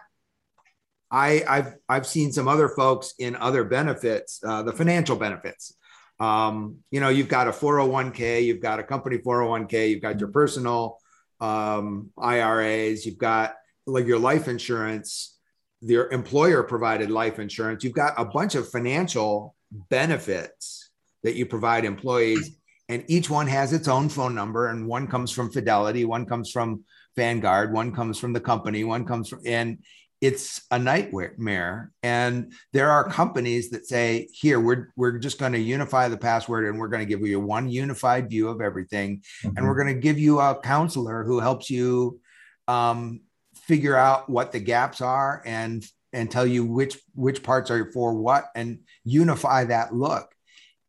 I, 1.10 1.44
I've 1.48 1.74
I've 1.90 2.06
seen 2.06 2.32
some 2.32 2.48
other 2.48 2.70
folks 2.70 3.14
in 3.18 3.36
other 3.36 3.64
benefits, 3.64 4.40
uh, 4.46 4.62
the 4.64 4.74
financial 4.74 5.16
benefits. 5.16 5.76
Um, 6.20 6.78
you 6.92 7.00
know, 7.00 7.10
you've 7.10 7.28
got 7.28 7.48
a 7.48 7.52
401k, 7.52 8.46
you've 8.46 8.62
got 8.62 8.80
a 8.80 8.84
company 8.84 9.18
401k, 9.18 9.90
you've 9.90 10.02
got 10.02 10.20
your 10.20 10.30
personal 10.30 11.00
um, 11.44 12.10
IRAs, 12.18 13.06
you've 13.06 13.18
got 13.18 13.56
like 13.86 14.06
your 14.06 14.18
life 14.18 14.48
insurance, 14.48 15.38
your 15.82 16.10
employer 16.10 16.64
provided 16.64 17.12
life 17.12 17.38
insurance, 17.38 17.84
you've 17.84 17.94
got 17.94 18.14
a 18.18 18.24
bunch 18.24 18.56
of 18.56 18.70
financial 18.70 19.54
benefits 19.90 20.90
that 21.24 21.36
you 21.36 21.46
provide 21.46 21.84
employees, 21.84 22.58
and 22.88 23.04
each 23.10 23.30
one 23.30 23.48
has 23.48 23.74
its 23.74 23.90
own 23.90 24.08
phone 24.08 24.34
number, 24.34 24.68
and 24.68 24.88
one 24.88 25.06
comes 25.06 25.32
from 25.32 25.52
Fidelity, 25.52 26.06
one 26.06 26.26
comes 26.26 26.50
from 26.50 26.86
Vanguard, 27.18 27.74
one 27.74 27.92
comes 27.92 28.18
from 28.18 28.32
the 28.32 28.40
company, 28.40 28.86
one 28.86 29.06
comes 29.06 29.28
from, 29.28 29.42
and 29.46 29.80
it's 30.24 30.62
a 30.72 30.80
nightmare. 30.80 31.92
And 32.02 32.54
there 32.72 32.90
are 32.90 33.04
companies 33.10 33.72
that 33.72 33.86
say, 33.86 34.30
here, 34.32 34.58
we're, 34.58 34.94
we're 34.96 35.18
just 35.18 35.38
going 35.38 35.52
to 35.52 35.60
unify 35.60 36.08
the 36.08 36.16
password 36.16 36.64
and 36.66 36.80
we're 36.80 36.88
going 36.88 37.06
to 37.06 37.06
give 37.06 37.28
you 37.28 37.42
one 37.42 37.68
unified 37.68 38.30
view 38.30 38.48
of 38.48 38.62
everything. 38.62 39.18
Mm-hmm. 39.44 39.58
And 39.58 39.68
we're 39.68 39.76
going 39.76 39.94
to 39.94 40.02
give 40.02 40.18
you 40.18 40.40
a 40.40 40.56
counselor 40.56 41.26
who 41.26 41.42
helps 41.42 41.70
you 41.70 42.22
um, 42.70 43.20
figure 43.56 43.98
out 43.98 44.30
what 44.30 44.54
the 44.54 44.62
gaps 44.62 45.02
are 45.02 45.44
and 45.46 45.86
and 46.14 46.32
tell 46.32 46.46
you 46.46 46.64
which 46.64 46.98
which 47.16 47.44
parts 47.44 47.70
are 47.70 47.92
for 47.92 48.14
what 48.14 48.46
and 48.56 48.80
unify 49.04 49.66
that 49.66 49.94
look 49.94 50.30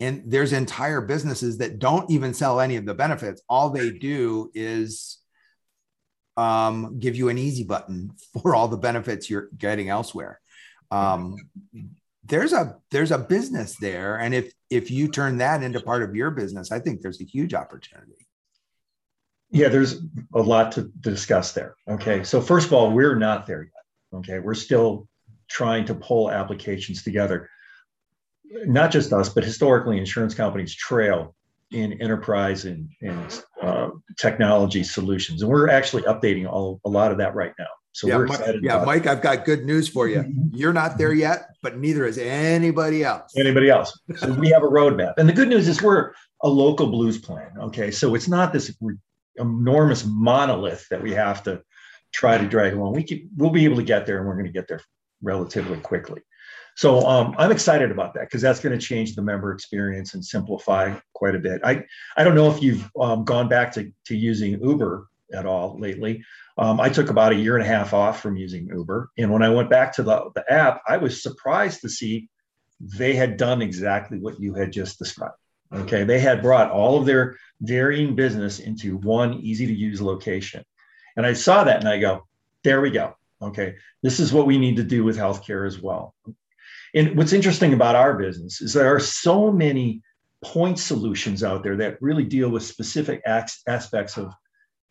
and 0.00 0.22
there's 0.26 0.52
entire 0.52 1.00
businesses 1.00 1.58
that 1.58 1.78
don't 1.78 2.10
even 2.10 2.34
sell 2.34 2.60
any 2.60 2.76
of 2.76 2.84
the 2.84 2.94
benefits 2.94 3.40
all 3.48 3.70
they 3.70 3.90
do 3.90 4.50
is 4.54 5.18
um, 6.36 6.98
give 6.98 7.16
you 7.16 7.28
an 7.28 7.38
easy 7.38 7.64
button 7.64 8.12
for 8.42 8.54
all 8.54 8.68
the 8.68 8.76
benefits 8.76 9.28
you're 9.28 9.48
getting 9.56 9.88
elsewhere. 9.88 10.40
Um, 10.90 11.36
there's 12.26 12.52
a 12.52 12.76
there's 12.90 13.10
a 13.10 13.18
business 13.18 13.76
there, 13.76 14.16
and 14.16 14.34
if 14.34 14.52
if 14.70 14.90
you 14.90 15.08
turn 15.08 15.38
that 15.38 15.62
into 15.62 15.80
part 15.80 16.02
of 16.02 16.14
your 16.14 16.30
business, 16.30 16.72
I 16.72 16.78
think 16.78 17.00
there's 17.00 17.20
a 17.20 17.24
huge 17.24 17.54
opportunity. 17.54 18.26
Yeah, 19.50 19.68
there's 19.68 20.00
a 20.34 20.40
lot 20.40 20.72
to 20.72 20.90
discuss 21.00 21.52
there. 21.52 21.76
Okay, 21.88 22.24
so 22.24 22.40
first 22.40 22.66
of 22.66 22.72
all, 22.72 22.90
we're 22.92 23.16
not 23.16 23.46
there 23.46 23.62
yet. 23.62 24.18
Okay, 24.18 24.38
we're 24.38 24.54
still 24.54 25.06
trying 25.48 25.84
to 25.86 25.94
pull 25.94 26.30
applications 26.30 27.02
together. 27.02 27.50
Not 28.50 28.90
just 28.90 29.12
us, 29.12 29.28
but 29.28 29.44
historically, 29.44 29.98
insurance 29.98 30.34
companies 30.34 30.74
trail 30.74 31.34
in 31.70 32.00
enterprise 32.00 32.64
and, 32.64 32.88
and 33.02 33.42
uh, 33.64 33.90
technology 34.18 34.84
solutions. 34.84 35.42
And 35.42 35.50
we're 35.50 35.70
actually 35.70 36.02
updating 36.02 36.46
all 36.46 36.80
a 36.84 36.88
lot 36.88 37.12
of 37.12 37.18
that 37.18 37.34
right 37.34 37.52
now. 37.58 37.66
So 37.92 38.08
yeah, 38.08 38.16
we're 38.16 38.26
excited. 38.26 38.62
Yeah, 38.62 38.84
Mike, 38.84 39.06
I've 39.06 39.22
got 39.22 39.44
good 39.44 39.64
news 39.64 39.88
for 39.88 40.08
you. 40.08 40.24
You're 40.52 40.72
not 40.72 40.98
there 40.98 41.12
yet, 41.12 41.50
but 41.62 41.78
neither 41.78 42.04
is 42.04 42.18
anybody 42.18 43.04
else. 43.04 43.32
Anybody 43.36 43.70
else. 43.70 43.96
So 44.16 44.32
we 44.32 44.48
have 44.50 44.64
a 44.64 44.68
roadmap. 44.68 45.14
And 45.16 45.28
the 45.28 45.32
good 45.32 45.48
news 45.48 45.68
is 45.68 45.80
we're 45.80 46.12
a 46.42 46.48
local 46.48 46.88
blues 46.88 47.18
plan. 47.18 47.52
Okay. 47.58 47.92
So 47.92 48.14
it's 48.16 48.28
not 48.28 48.52
this 48.52 48.76
enormous 49.36 50.04
monolith 50.04 50.88
that 50.90 51.02
we 51.02 51.12
have 51.12 51.44
to 51.44 51.62
try 52.12 52.36
to 52.36 52.46
drag 52.46 52.74
along. 52.74 52.94
We 52.94 53.04
can, 53.04 53.30
we'll 53.36 53.50
be 53.50 53.64
able 53.64 53.76
to 53.76 53.84
get 53.84 54.06
there 54.06 54.18
and 54.18 54.26
we're 54.26 54.34
going 54.34 54.46
to 54.46 54.52
get 54.52 54.66
there 54.66 54.80
relatively 55.22 55.78
quickly. 55.78 56.20
So 56.76 57.06
um, 57.06 57.34
I'm 57.38 57.52
excited 57.52 57.90
about 57.90 58.14
that 58.14 58.22
because 58.22 58.42
that's 58.42 58.60
going 58.60 58.78
to 58.78 58.84
change 58.84 59.14
the 59.14 59.22
member 59.22 59.52
experience 59.52 60.14
and 60.14 60.24
simplify 60.24 60.94
quite 61.12 61.34
a 61.34 61.38
bit. 61.38 61.60
I, 61.64 61.84
I 62.16 62.24
don't 62.24 62.34
know 62.34 62.50
if 62.50 62.62
you've 62.62 62.90
um, 63.00 63.24
gone 63.24 63.48
back 63.48 63.72
to, 63.72 63.92
to 64.06 64.16
using 64.16 64.60
Uber 64.60 65.08
at 65.32 65.46
all 65.46 65.78
lately. 65.78 66.24
Um, 66.58 66.80
I 66.80 66.88
took 66.88 67.10
about 67.10 67.32
a 67.32 67.36
year 67.36 67.56
and 67.56 67.64
a 67.64 67.68
half 67.68 67.94
off 67.94 68.20
from 68.20 68.36
using 68.36 68.68
Uber. 68.68 69.10
And 69.18 69.32
when 69.32 69.42
I 69.42 69.48
went 69.48 69.70
back 69.70 69.92
to 69.94 70.02
the, 70.02 70.30
the 70.34 70.44
app, 70.52 70.82
I 70.86 70.96
was 70.96 71.22
surprised 71.22 71.80
to 71.82 71.88
see 71.88 72.28
they 72.80 73.14
had 73.14 73.36
done 73.36 73.62
exactly 73.62 74.18
what 74.18 74.40
you 74.40 74.54
had 74.54 74.72
just 74.72 74.98
described. 74.98 75.34
Okay. 75.72 76.04
They 76.04 76.20
had 76.20 76.42
brought 76.42 76.70
all 76.70 76.98
of 76.98 77.06
their 77.06 77.36
varying 77.60 78.14
business 78.14 78.60
into 78.60 78.96
one 78.98 79.34
easy 79.34 79.66
to 79.66 79.74
use 79.74 80.00
location. 80.00 80.64
And 81.16 81.24
I 81.24 81.32
saw 81.32 81.64
that 81.64 81.80
and 81.80 81.88
I 81.88 81.98
go, 81.98 82.26
there 82.62 82.80
we 82.80 82.90
go. 82.90 83.16
Okay. 83.42 83.76
This 84.02 84.20
is 84.20 84.32
what 84.32 84.46
we 84.46 84.58
need 84.58 84.76
to 84.76 84.84
do 84.84 85.04
with 85.04 85.16
healthcare 85.16 85.66
as 85.66 85.80
well. 85.80 86.14
And 86.94 87.16
what's 87.16 87.32
interesting 87.32 87.72
about 87.72 87.96
our 87.96 88.14
business 88.14 88.60
is 88.60 88.72
there 88.72 88.94
are 88.94 89.00
so 89.00 89.50
many 89.50 90.02
point 90.44 90.78
solutions 90.78 91.42
out 91.42 91.62
there 91.62 91.76
that 91.76 92.00
really 92.00 92.24
deal 92.24 92.50
with 92.50 92.62
specific 92.62 93.22
aspects 93.26 94.16
of 94.16 94.32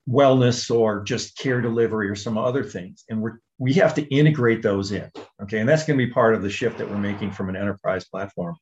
wellness 0.10 0.74
or 0.74 1.04
just 1.04 1.38
care 1.38 1.62
delivery 1.62 2.10
or 2.10 2.16
some 2.16 2.38
other 2.38 2.63
things. 2.63 3.06
And 3.10 3.22
we're 3.22 3.39
we 3.60 3.74
have 3.74 3.94
to 3.96 4.06
integrate 4.13 4.62
those 4.62 4.92
in. 4.92 5.10
Okay. 5.42 5.60
And 5.60 5.70
that's 5.70 5.86
going 5.86 5.98
to 5.98 6.06
be 6.06 6.12
part 6.12 6.36
of 6.36 6.42
the 6.42 6.50
shift 6.50 6.78
that 6.78 6.89
we're 6.89 6.98
making 6.98 7.32
from 7.32 7.50
an 7.50 7.56
enterprise 7.56 8.04
platform 8.06 8.58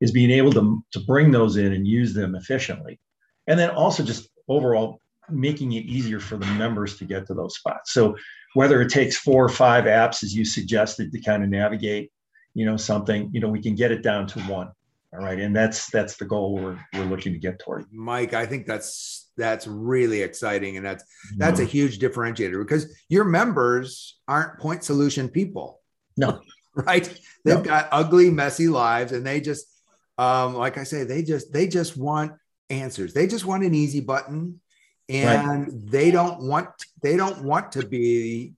is 0.00 0.12
being 0.12 0.30
able 0.30 0.52
to, 0.52 0.84
to 0.92 1.00
bring 1.00 1.30
those 1.30 1.56
in 1.56 1.72
and 1.72 1.86
use 1.86 2.14
them 2.14 2.34
efficiently. 2.34 3.00
And 3.46 3.58
then 3.58 3.70
also 3.70 4.04
just 4.04 4.28
overall 4.48 5.00
making 5.28 5.72
it 5.72 5.86
easier 5.86 6.20
for 6.20 6.36
the 6.36 6.46
members 6.46 6.98
to 6.98 7.04
get 7.04 7.26
to 7.26 7.34
those 7.34 7.56
spots. 7.56 7.92
So 7.92 8.16
whether 8.54 8.80
it 8.80 8.90
takes 8.90 9.16
four 9.16 9.44
or 9.44 9.48
five 9.48 9.84
apps, 9.84 10.22
as 10.22 10.34
you 10.34 10.44
suggested, 10.44 11.10
to 11.12 11.20
kind 11.20 11.42
of 11.42 11.48
navigate 11.48 12.12
you 12.54 12.64
know 12.64 12.76
something 12.76 13.30
you 13.32 13.40
know 13.40 13.48
we 13.48 13.60
can 13.60 13.74
get 13.74 13.92
it 13.92 14.02
down 14.02 14.26
to 14.26 14.40
one 14.40 14.70
all 15.14 15.24
right? 15.24 15.38
And 15.38 15.54
that's 15.54 15.90
that's 15.90 16.16
the 16.16 16.24
goal 16.24 16.54
we're 16.54 16.78
we're 16.92 17.04
looking 17.04 17.32
to 17.32 17.38
get 17.38 17.58
toward. 17.58 17.86
Mike 17.92 18.34
i 18.34 18.46
think 18.46 18.66
that's 18.66 19.30
that's 19.36 19.66
really 19.66 20.22
exciting 20.22 20.76
and 20.76 20.86
that's 20.86 21.04
that's 21.36 21.60
a 21.60 21.64
huge 21.64 21.98
differentiator 21.98 22.60
because 22.62 22.94
your 23.08 23.24
members 23.24 24.18
aren't 24.28 24.58
point 24.58 24.84
solution 24.84 25.28
people. 25.28 25.80
No. 26.16 26.40
Right? 26.76 27.04
They've 27.44 27.58
no. 27.58 27.62
got 27.62 27.88
ugly 27.92 28.30
messy 28.30 28.66
lives 28.66 29.12
and 29.12 29.24
they 29.24 29.40
just 29.40 29.66
um 30.18 30.54
like 30.56 30.76
i 30.76 30.82
say 30.82 31.04
they 31.04 31.22
just 31.22 31.52
they 31.52 31.68
just 31.68 31.96
want 31.96 32.32
answers. 32.68 33.14
They 33.14 33.28
just 33.28 33.44
want 33.44 33.62
an 33.62 33.76
easy 33.76 34.00
button 34.00 34.60
and 35.08 35.48
right. 35.48 35.68
they 35.70 36.10
don't 36.10 36.40
want 36.40 36.70
they 37.00 37.16
don't 37.16 37.44
want 37.44 37.70
to 37.72 37.86
be 37.86 38.54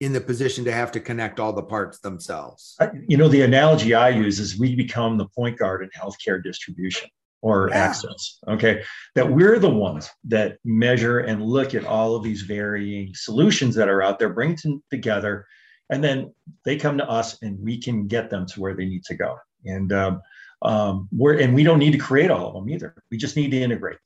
in 0.00 0.14
the 0.14 0.20
position 0.20 0.64
to 0.64 0.72
have 0.72 0.90
to 0.92 1.00
connect 1.00 1.38
all 1.38 1.52
the 1.52 1.62
parts 1.62 2.00
themselves. 2.00 2.76
You 3.06 3.18
know, 3.18 3.28
the 3.28 3.42
analogy 3.42 3.94
I 3.94 4.08
use 4.08 4.40
is 4.40 4.58
we 4.58 4.74
become 4.74 5.18
the 5.18 5.28
point 5.28 5.58
guard 5.58 5.82
in 5.82 5.90
healthcare 5.90 6.42
distribution 6.42 7.08
or 7.42 7.68
yeah. 7.68 7.76
access. 7.76 8.38
Okay. 8.48 8.82
That 9.14 9.30
we're 9.30 9.58
the 9.58 9.70
ones 9.70 10.10
that 10.24 10.58
measure 10.64 11.20
and 11.20 11.42
look 11.42 11.74
at 11.74 11.84
all 11.84 12.16
of 12.16 12.22
these 12.22 12.42
varying 12.42 13.12
solutions 13.14 13.74
that 13.74 13.88
are 13.88 14.02
out 14.02 14.18
there, 14.18 14.30
bring 14.30 14.56
them 14.62 14.82
together, 14.90 15.46
and 15.90 16.02
then 16.02 16.34
they 16.64 16.76
come 16.76 16.96
to 16.98 17.08
us 17.08 17.40
and 17.42 17.58
we 17.60 17.80
can 17.80 18.06
get 18.06 18.30
them 18.30 18.46
to 18.46 18.60
where 18.60 18.74
they 18.74 18.86
need 18.86 19.04
to 19.04 19.14
go. 19.14 19.36
And 19.66 19.92
um, 19.92 20.22
um, 20.62 21.08
we're 21.12 21.38
and 21.38 21.54
we 21.54 21.64
don't 21.64 21.78
need 21.78 21.92
to 21.92 21.98
create 21.98 22.30
all 22.30 22.48
of 22.48 22.54
them 22.54 22.70
either. 22.70 22.94
We 23.10 23.18
just 23.18 23.36
need 23.36 23.50
to 23.50 23.60
integrate. 23.60 23.98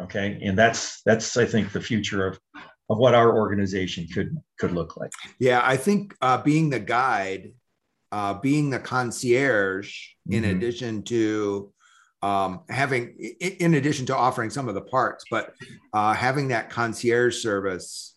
Okay. 0.00 0.38
And 0.42 0.56
that's 0.56 1.02
that's 1.02 1.36
I 1.36 1.44
think 1.44 1.72
the 1.72 1.80
future 1.80 2.26
of 2.26 2.38
of 2.92 2.98
what 2.98 3.14
our 3.14 3.34
organization 3.36 4.06
could 4.12 4.36
could 4.58 4.72
look 4.72 4.96
like. 4.96 5.10
Yeah, 5.38 5.60
I 5.64 5.76
think 5.76 6.14
uh, 6.20 6.42
being 6.42 6.70
the 6.70 6.78
guide, 6.78 7.52
uh, 8.12 8.34
being 8.34 8.70
the 8.70 8.78
concierge, 8.78 10.08
mm-hmm. 10.28 10.44
in 10.44 10.56
addition 10.56 11.02
to 11.04 11.72
um, 12.22 12.60
having, 12.68 13.16
in 13.40 13.74
addition 13.74 14.06
to 14.06 14.16
offering 14.16 14.50
some 14.50 14.68
of 14.68 14.74
the 14.74 14.82
parts, 14.82 15.24
but 15.30 15.54
uh, 15.92 16.12
having 16.12 16.48
that 16.48 16.70
concierge 16.70 17.42
service 17.42 18.14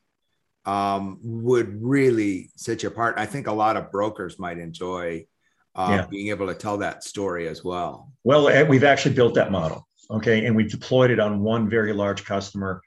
um, 0.66 1.20
would 1.24 1.82
really 1.82 2.52
set 2.56 2.84
you 2.84 2.90
apart. 2.90 3.16
I 3.18 3.26
think 3.26 3.48
a 3.48 3.52
lot 3.52 3.78
of 3.78 3.92
brokers 3.92 4.38
might 4.38 4.60
enjoy 4.60 5.26
uh, 5.74 5.88
yeah. 5.90 6.06
being 6.08 6.28
able 6.30 6.48
to 6.48 6.54
tell 6.54 6.78
that 6.78 7.04
story 7.04 7.48
as 7.48 7.64
well. 7.64 8.12
Well, 8.24 8.48
eh, 8.50 8.64
we've 8.64 8.84
actually 8.84 9.16
built 9.16 9.34
that 9.36 9.52
model. 9.52 9.88
Okay. 10.12 10.46
And 10.46 10.56
we 10.56 10.66
deployed 10.66 11.10
it 11.10 11.20
on 11.20 11.42
one 11.42 11.70
very 11.70 11.94
large 11.94 12.26
customer. 12.26 12.82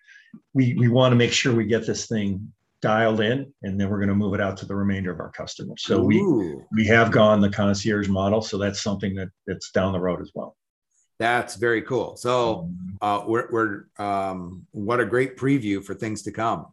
We, 0.54 0.74
we 0.74 0.88
want 0.88 1.12
to 1.12 1.16
make 1.16 1.32
sure 1.32 1.54
we 1.54 1.64
get 1.66 1.86
this 1.86 2.06
thing 2.06 2.52
dialed 2.80 3.20
in 3.20 3.52
and 3.62 3.80
then 3.80 3.88
we're 3.88 3.98
going 3.98 4.08
to 4.08 4.14
move 4.14 4.34
it 4.34 4.40
out 4.40 4.56
to 4.58 4.66
the 4.66 4.74
remainder 4.74 5.12
of 5.12 5.20
our 5.20 5.30
customers. 5.30 5.82
So 5.82 6.00
Ooh. 6.00 6.04
we, 6.04 6.82
we 6.82 6.86
have 6.86 7.10
gone 7.10 7.40
the 7.40 7.50
concierge 7.50 8.08
model. 8.08 8.40
So 8.40 8.58
that's 8.58 8.80
something 8.80 9.14
that 9.16 9.28
that's 9.46 9.70
down 9.70 9.92
the 9.92 10.00
road 10.00 10.20
as 10.20 10.30
well. 10.34 10.56
That's 11.18 11.56
very 11.56 11.82
cool. 11.82 12.16
So 12.16 12.68
mm-hmm. 12.70 12.96
uh, 13.02 13.26
we're, 13.26 13.48
we're 13.50 14.04
um, 14.04 14.66
what 14.70 15.00
a 15.00 15.06
great 15.06 15.36
preview 15.36 15.82
for 15.82 15.94
things 15.94 16.22
to 16.22 16.32
come. 16.32 16.66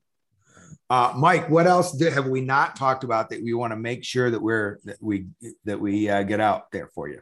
Uh, 0.88 1.13
Mike, 1.18 1.50
what 1.50 1.65
else 1.65 2.00
have 2.00 2.28
we 2.28 2.41
not 2.41 2.76
talked 2.76 3.04
about 3.04 3.32
that 3.32 3.41
we 3.41 3.56
want 3.56 3.72
to 3.72 3.78
make 3.78 4.04
sure 4.04 4.30
that 4.30 4.39
we're 4.39 4.80
that 4.84 5.02
we 5.02 5.26
that 5.63 5.80
we 5.80 6.08
uh, 6.08 6.22
get 6.22 6.39
out 6.39 6.72
there 6.72 6.91
for 6.94 7.08
you? 7.10 7.22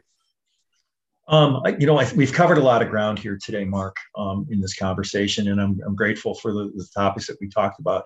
Um, 1.26 1.62
you 1.78 1.86
know, 1.86 1.98
I, 1.98 2.10
we've 2.14 2.32
covered 2.32 2.58
a 2.58 2.62
lot 2.62 2.82
of 2.82 2.90
ground 2.90 3.18
here 3.18 3.38
today, 3.42 3.64
Mark, 3.64 3.96
um, 4.16 4.46
in 4.50 4.60
this 4.60 4.76
conversation, 4.76 5.48
and 5.48 5.60
I'm, 5.60 5.80
I'm 5.86 5.94
grateful 5.94 6.34
for 6.34 6.52
the, 6.52 6.70
the, 6.74 6.86
topics 6.94 7.26
that 7.28 7.38
we 7.40 7.48
talked 7.48 7.80
about. 7.80 8.04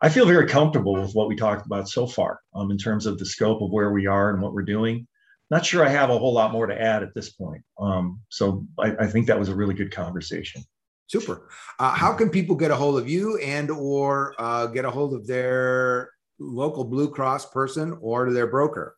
I 0.00 0.08
feel 0.08 0.26
very 0.26 0.46
comfortable 0.46 0.94
with 0.94 1.14
what 1.14 1.28
we 1.28 1.36
talked 1.36 1.66
about 1.66 1.88
so 1.88 2.06
far 2.06 2.40
um, 2.54 2.70
in 2.70 2.78
terms 2.78 3.06
of 3.06 3.18
the 3.18 3.26
scope 3.26 3.60
of 3.60 3.70
where 3.70 3.92
we 3.92 4.06
are 4.06 4.30
and 4.30 4.40
what 4.40 4.54
we're 4.54 4.62
doing. 4.62 5.06
Not 5.50 5.66
sure 5.66 5.84
I 5.84 5.90
have 5.90 6.10
a 6.10 6.18
whole 6.18 6.32
lot 6.32 6.52
more 6.52 6.66
to 6.66 6.80
add 6.80 7.02
at 7.02 7.14
this 7.14 7.30
point. 7.30 7.62
Um, 7.78 8.20
so 8.30 8.66
I, 8.78 8.94
I 9.00 9.06
think 9.06 9.26
that 9.26 9.38
was 9.38 9.50
a 9.50 9.54
really 9.54 9.74
good 9.74 9.92
conversation. 9.92 10.62
Super. 11.06 11.48
Uh, 11.78 11.92
how 11.92 12.14
can 12.14 12.30
people 12.30 12.56
get 12.56 12.70
a 12.70 12.76
hold 12.76 12.98
of 12.98 13.08
you 13.08 13.38
and 13.38 13.70
or 13.70 14.34
uh, 14.38 14.66
get 14.66 14.86
a 14.86 14.90
hold 14.90 15.12
of 15.12 15.26
their 15.26 16.10
local 16.38 16.84
Blue 16.84 17.10
Cross 17.10 17.50
person 17.50 17.96
or 18.00 18.32
their 18.32 18.46
broker? 18.46 18.96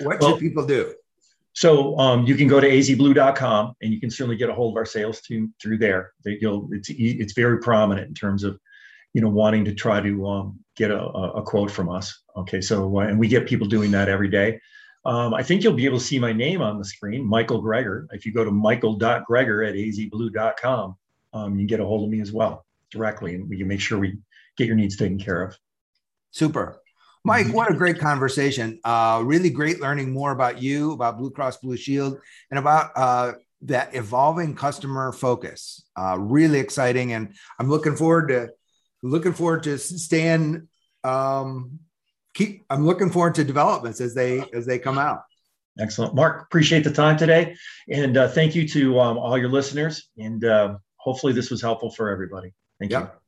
What 0.00 0.20
well, 0.20 0.30
should 0.30 0.40
people 0.40 0.64
do? 0.64 0.94
So 1.54 1.98
um, 1.98 2.24
you 2.24 2.34
can 2.34 2.48
go 2.48 2.60
to 2.60 2.68
azblue.com 2.68 3.74
and 3.82 3.92
you 3.92 4.00
can 4.00 4.10
certainly 4.10 4.36
get 4.36 4.48
a 4.48 4.54
hold 4.54 4.72
of 4.72 4.76
our 4.78 4.86
sales 4.86 5.20
team 5.20 5.52
through 5.60 5.78
there. 5.78 6.12
You'll, 6.24 6.68
it's, 6.72 6.88
it's 6.90 7.34
very 7.34 7.58
prominent 7.58 8.08
in 8.08 8.14
terms 8.14 8.42
of, 8.42 8.58
you 9.12 9.20
know, 9.20 9.28
wanting 9.28 9.66
to 9.66 9.74
try 9.74 10.00
to 10.00 10.26
um, 10.26 10.58
get 10.76 10.90
a, 10.90 11.00
a, 11.00 11.42
quote 11.42 11.70
from 11.70 11.90
us. 11.90 12.22
Okay, 12.36 12.62
so 12.62 12.98
uh, 12.98 13.02
and 13.02 13.18
we 13.18 13.28
get 13.28 13.46
people 13.46 13.66
doing 13.66 13.90
that 13.90 14.08
every 14.08 14.28
day. 14.28 14.58
Um, 15.04 15.34
I 15.34 15.42
think 15.42 15.62
you'll 15.62 15.74
be 15.74 15.84
able 15.84 15.98
to 15.98 16.04
see 16.04 16.18
my 16.18 16.32
name 16.32 16.62
on 16.62 16.78
the 16.78 16.84
screen, 16.84 17.26
Michael 17.26 17.62
Greger. 17.62 18.06
If 18.12 18.24
you 18.24 18.32
go 18.32 18.44
to 18.44 18.50
michael.greger 18.50 19.68
at 19.68 19.74
azblue.com, 19.74 20.96
um, 21.34 21.52
you 21.52 21.58
can 21.58 21.66
get 21.66 21.80
a 21.80 21.84
hold 21.84 22.04
of 22.04 22.10
me 22.10 22.20
as 22.20 22.32
well 22.32 22.64
directly, 22.90 23.34
and 23.34 23.48
we 23.48 23.58
can 23.58 23.68
make 23.68 23.80
sure 23.80 23.98
we 23.98 24.18
get 24.56 24.66
your 24.66 24.76
needs 24.76 24.96
taken 24.96 25.18
care 25.18 25.42
of. 25.42 25.58
Super. 26.30 26.81
Mike, 27.24 27.48
what 27.52 27.70
a 27.70 27.74
great 27.74 27.98
conversation. 27.98 28.80
Uh, 28.84 29.22
really 29.24 29.50
great 29.50 29.80
learning 29.80 30.12
more 30.12 30.32
about 30.32 30.60
you, 30.60 30.92
about 30.92 31.18
Blue 31.18 31.30
Cross 31.30 31.58
Blue 31.58 31.76
Shield, 31.76 32.18
and 32.50 32.58
about 32.58 32.90
uh, 32.96 33.32
that 33.62 33.94
evolving 33.94 34.56
customer 34.56 35.12
focus. 35.12 35.84
Uh, 35.96 36.16
really 36.18 36.58
exciting, 36.58 37.12
and 37.12 37.34
I'm 37.58 37.68
looking 37.68 37.94
forward 37.94 38.28
to 38.28 38.50
looking 39.02 39.32
forward 39.32 39.62
to 39.64 39.78
staying. 39.78 40.68
Um, 41.04 41.78
keep. 42.34 42.64
I'm 42.68 42.86
looking 42.86 43.10
forward 43.10 43.36
to 43.36 43.44
developments 43.44 44.00
as 44.00 44.14
they 44.14 44.44
as 44.52 44.66
they 44.66 44.80
come 44.80 44.98
out. 44.98 45.22
Excellent, 45.78 46.14
Mark. 46.14 46.42
Appreciate 46.42 46.82
the 46.82 46.92
time 46.92 47.16
today, 47.16 47.54
and 47.88 48.16
uh, 48.16 48.28
thank 48.28 48.56
you 48.56 48.68
to 48.68 48.98
um, 48.98 49.16
all 49.16 49.38
your 49.38 49.48
listeners. 49.48 50.08
And 50.18 50.44
uh, 50.44 50.76
hopefully 50.96 51.32
this 51.32 51.50
was 51.50 51.62
helpful 51.62 51.90
for 51.90 52.10
everybody. 52.10 52.52
Thank 52.80 52.90
yep. 52.90 53.14
you. 53.14 53.21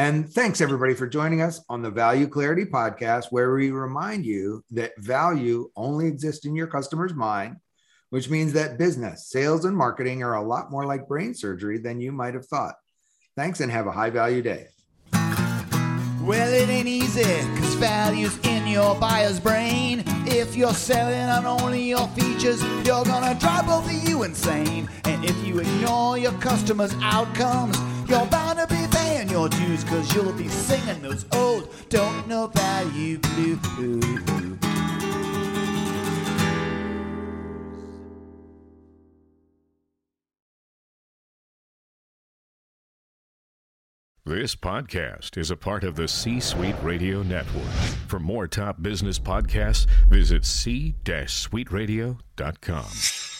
And 0.00 0.32
thanks 0.32 0.60
everybody 0.60 0.94
for 0.94 1.08
joining 1.08 1.42
us 1.42 1.60
on 1.68 1.82
the 1.82 1.90
Value 1.90 2.28
Clarity 2.28 2.64
podcast, 2.64 3.32
where 3.32 3.52
we 3.52 3.72
remind 3.72 4.24
you 4.24 4.62
that 4.70 4.92
value 4.98 5.72
only 5.74 6.06
exists 6.06 6.46
in 6.46 6.54
your 6.54 6.68
customer's 6.68 7.14
mind, 7.14 7.56
which 8.10 8.30
means 8.30 8.52
that 8.52 8.78
business, 8.78 9.26
sales, 9.28 9.64
and 9.64 9.76
marketing 9.76 10.22
are 10.22 10.34
a 10.34 10.42
lot 10.42 10.70
more 10.70 10.86
like 10.86 11.08
brain 11.08 11.34
surgery 11.34 11.78
than 11.78 12.00
you 12.00 12.12
might 12.12 12.34
have 12.34 12.46
thought. 12.46 12.76
Thanks 13.36 13.58
and 13.58 13.72
have 13.72 13.88
a 13.88 13.90
high 13.90 14.10
value 14.10 14.40
day. 14.40 14.68
Well, 16.22 16.52
it 16.52 16.68
ain't 16.68 16.86
easy, 16.86 17.24
cause 17.58 17.74
value's 17.74 18.38
in 18.44 18.68
your 18.68 18.94
buyer's 18.94 19.40
brain. 19.40 20.04
If 20.26 20.54
you're 20.54 20.74
selling 20.74 21.28
on 21.28 21.44
only 21.44 21.82
your 21.82 22.06
features, 22.08 22.62
you're 22.86 23.04
gonna 23.04 23.36
drive 23.40 23.66
both 23.66 23.86
of 23.86 24.08
you 24.08 24.22
insane. 24.22 24.88
And 25.06 25.24
if 25.24 25.36
you 25.44 25.58
ignore 25.58 26.18
your 26.18 26.34
customers' 26.34 26.94
outcomes, 27.02 27.76
you're 28.08 28.26
bound 28.26 28.60
to 28.60 28.66
be 28.68 28.87
your 29.38 29.48
dues, 29.48 29.84
cause 29.84 30.12
you'll 30.14 30.32
be 30.32 30.48
singing 30.48 31.00
those 31.00 31.24
old 31.32 31.72
don't 31.90 32.26
know 32.26 32.48
value 32.48 33.18
blues. 33.18 33.60
This 44.24 44.56
podcast 44.56 45.38
is 45.38 45.52
a 45.52 45.56
part 45.56 45.84
of 45.84 45.94
the 45.94 46.08
C 46.08 46.40
Suite 46.40 46.74
Radio 46.82 47.22
Network. 47.22 47.62
For 48.08 48.18
more 48.18 48.48
top 48.48 48.82
business 48.82 49.20
podcasts, 49.20 49.86
visit 50.10 50.44
c-suiteradio.com. 50.44 53.37